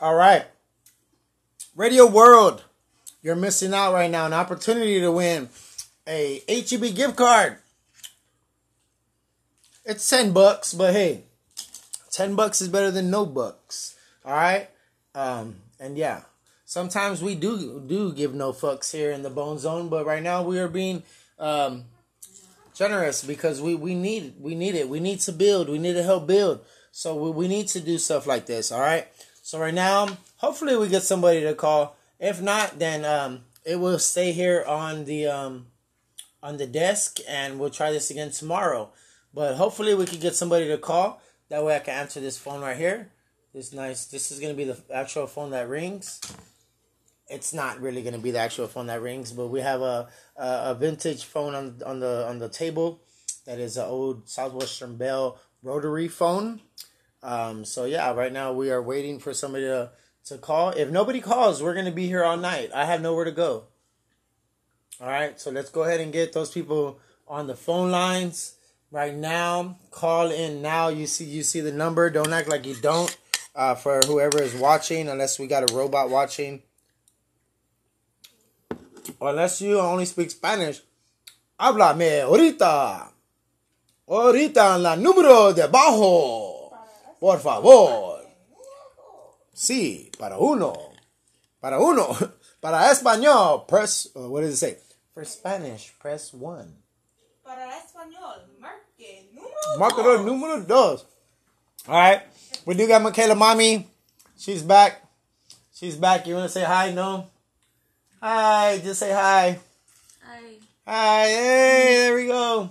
All 0.00 0.14
right. 0.14 0.46
Radio 1.76 2.06
World, 2.06 2.64
you're 3.22 3.36
missing 3.36 3.74
out 3.74 3.92
right 3.92 4.10
now. 4.10 4.24
An 4.24 4.32
opportunity 4.32 4.98
to 4.98 5.12
win 5.12 5.50
a 6.06 6.42
HEB 6.48 6.94
gift 6.94 7.16
card. 7.16 7.58
It's 9.84 10.08
10 10.08 10.32
bucks, 10.32 10.72
but 10.72 10.94
hey, 10.94 11.24
10 12.12 12.34
bucks 12.34 12.62
is 12.62 12.68
better 12.68 12.90
than 12.90 13.10
no 13.10 13.26
bucks. 13.26 13.94
All 14.24 14.32
right? 14.32 14.70
Um, 15.14 15.56
and 15.78 15.98
yeah, 15.98 16.22
sometimes 16.64 17.22
we 17.22 17.34
do 17.34 17.82
do 17.86 18.14
give 18.14 18.32
no 18.32 18.54
fucks 18.54 18.92
here 18.92 19.10
in 19.10 19.22
the 19.22 19.28
Bone 19.28 19.58
Zone, 19.58 19.90
but 19.90 20.06
right 20.06 20.22
now 20.22 20.42
we 20.42 20.58
are 20.60 20.68
being 20.68 21.02
um, 21.38 21.84
generous 22.74 23.22
because 23.22 23.60
we, 23.60 23.74
we 23.74 23.94
need 23.94 24.32
we 24.40 24.54
need 24.54 24.76
it. 24.76 24.88
We 24.88 25.00
need 25.00 25.20
to 25.20 25.32
build. 25.32 25.68
We 25.68 25.78
need 25.78 25.94
to 25.94 26.02
help 26.02 26.26
build. 26.26 26.64
So 26.90 27.14
we, 27.16 27.30
we 27.32 27.48
need 27.48 27.68
to 27.68 27.80
do 27.80 27.98
stuff 27.98 28.26
like 28.26 28.46
this. 28.46 28.72
All 28.72 28.80
right. 28.80 29.06
So 29.50 29.58
right 29.58 29.74
now, 29.74 30.06
hopefully 30.36 30.76
we 30.76 30.86
get 30.86 31.02
somebody 31.02 31.40
to 31.40 31.54
call. 31.54 31.96
If 32.20 32.40
not, 32.40 32.78
then 32.78 33.04
um, 33.04 33.40
it 33.64 33.80
will 33.80 33.98
stay 33.98 34.30
here 34.30 34.62
on 34.64 35.06
the 35.06 35.26
um, 35.26 35.66
on 36.40 36.56
the 36.56 36.68
desk, 36.68 37.18
and 37.26 37.58
we'll 37.58 37.70
try 37.70 37.90
this 37.90 38.12
again 38.12 38.30
tomorrow. 38.30 38.90
But 39.34 39.56
hopefully 39.56 39.96
we 39.96 40.06
can 40.06 40.20
get 40.20 40.36
somebody 40.36 40.68
to 40.68 40.78
call. 40.78 41.20
That 41.48 41.64
way 41.64 41.74
I 41.74 41.80
can 41.80 41.94
answer 41.94 42.20
this 42.20 42.38
phone 42.38 42.60
right 42.60 42.76
here. 42.76 43.10
This 43.52 43.72
nice. 43.72 44.04
This 44.04 44.30
is 44.30 44.38
gonna 44.38 44.54
be 44.54 44.62
the 44.62 44.78
actual 44.94 45.26
phone 45.26 45.50
that 45.50 45.68
rings. 45.68 46.20
It's 47.26 47.52
not 47.52 47.80
really 47.80 48.02
gonna 48.02 48.18
be 48.18 48.30
the 48.30 48.38
actual 48.38 48.68
phone 48.68 48.86
that 48.86 49.02
rings, 49.02 49.32
but 49.32 49.48
we 49.48 49.62
have 49.62 49.80
a 49.80 50.10
a, 50.36 50.46
a 50.70 50.76
vintage 50.78 51.24
phone 51.24 51.56
on 51.56 51.82
on 51.84 51.98
the 51.98 52.24
on 52.28 52.38
the 52.38 52.48
table. 52.48 53.00
That 53.46 53.58
is 53.58 53.76
an 53.76 53.86
old 53.86 54.28
Southwestern 54.28 54.96
Bell 54.96 55.40
rotary 55.60 56.06
phone. 56.06 56.60
Um, 57.22 57.64
so 57.64 57.84
yeah, 57.84 58.12
right 58.12 58.32
now 58.32 58.52
we 58.52 58.70
are 58.70 58.82
waiting 58.82 59.18
for 59.18 59.34
somebody 59.34 59.64
to, 59.64 59.90
to 60.26 60.38
call. 60.38 60.70
If 60.70 60.90
nobody 60.90 61.20
calls, 61.20 61.62
we're 61.62 61.74
gonna 61.74 61.90
be 61.90 62.06
here 62.06 62.24
all 62.24 62.36
night. 62.36 62.70
I 62.74 62.86
have 62.86 63.02
nowhere 63.02 63.24
to 63.24 63.32
go. 63.32 63.64
All 65.00 65.08
right, 65.08 65.40
so 65.40 65.50
let's 65.50 65.70
go 65.70 65.84
ahead 65.84 66.00
and 66.00 66.12
get 66.12 66.32
those 66.32 66.50
people 66.50 66.98
on 67.26 67.46
the 67.46 67.54
phone 67.54 67.90
lines 67.90 68.54
right 68.90 69.14
now. 69.14 69.78
Call 69.90 70.30
in 70.30 70.60
now. 70.62 70.88
You 70.88 71.06
see, 71.06 71.24
you 71.24 71.42
see 71.42 71.60
the 71.60 71.72
number. 71.72 72.10
Don't 72.10 72.32
act 72.32 72.48
like 72.48 72.66
you 72.66 72.74
don't. 72.76 73.16
Uh, 73.54 73.74
for 73.74 74.00
whoever 74.06 74.40
is 74.40 74.54
watching, 74.54 75.08
unless 75.08 75.38
we 75.38 75.46
got 75.46 75.68
a 75.68 75.74
robot 75.74 76.08
watching, 76.08 76.62
unless 79.20 79.60
you 79.60 79.80
only 79.80 80.04
speak 80.04 80.30
Spanish, 80.30 80.80
háblame 81.58 82.22
ahorita. 82.22 83.10
Ahorita 84.06 84.76
en 84.76 84.82
la 84.82 84.96
número 84.96 85.54
de 85.54 85.62
abajo. 85.62 86.49
Por 87.20 87.38
favor. 87.38 88.26
Sí, 89.52 90.10
para 90.18 90.38
uno. 90.38 90.72
Para 91.60 91.78
uno. 91.78 92.08
Para 92.60 92.90
español, 92.90 93.66
press, 93.66 94.08
uh, 94.14 94.28
what 94.28 94.42
does 94.42 94.52
it 94.52 94.56
say? 94.58 94.76
For 95.14 95.24
Spanish, 95.24 95.94
press 95.98 96.34
one. 96.34 96.74
Para 97.42 97.72
español, 97.78 98.36
marque 98.60 99.30
número 99.32 99.78
Marcador 99.78 100.18
dos. 100.18 100.26
número 100.26 100.66
dos. 100.66 101.06
All 101.88 101.94
right. 101.94 102.22
We 102.66 102.74
do 102.74 102.86
got 102.86 103.00
Michaela 103.00 103.34
Mommy. 103.34 103.88
She's 104.36 104.62
back. 104.62 105.02
She's 105.74 105.96
back. 105.96 106.26
You 106.26 106.34
want 106.34 106.48
to 106.48 106.52
say 106.52 106.64
hi? 106.64 106.92
No? 106.92 107.28
Hi. 108.20 108.78
Just 108.84 109.00
say 109.00 109.10
hi. 109.12 109.58
Hi. 110.22 110.42
Hi. 110.86 111.26
Hey, 111.26 111.84
there 111.96 112.14
we 112.14 112.26
go. 112.26 112.70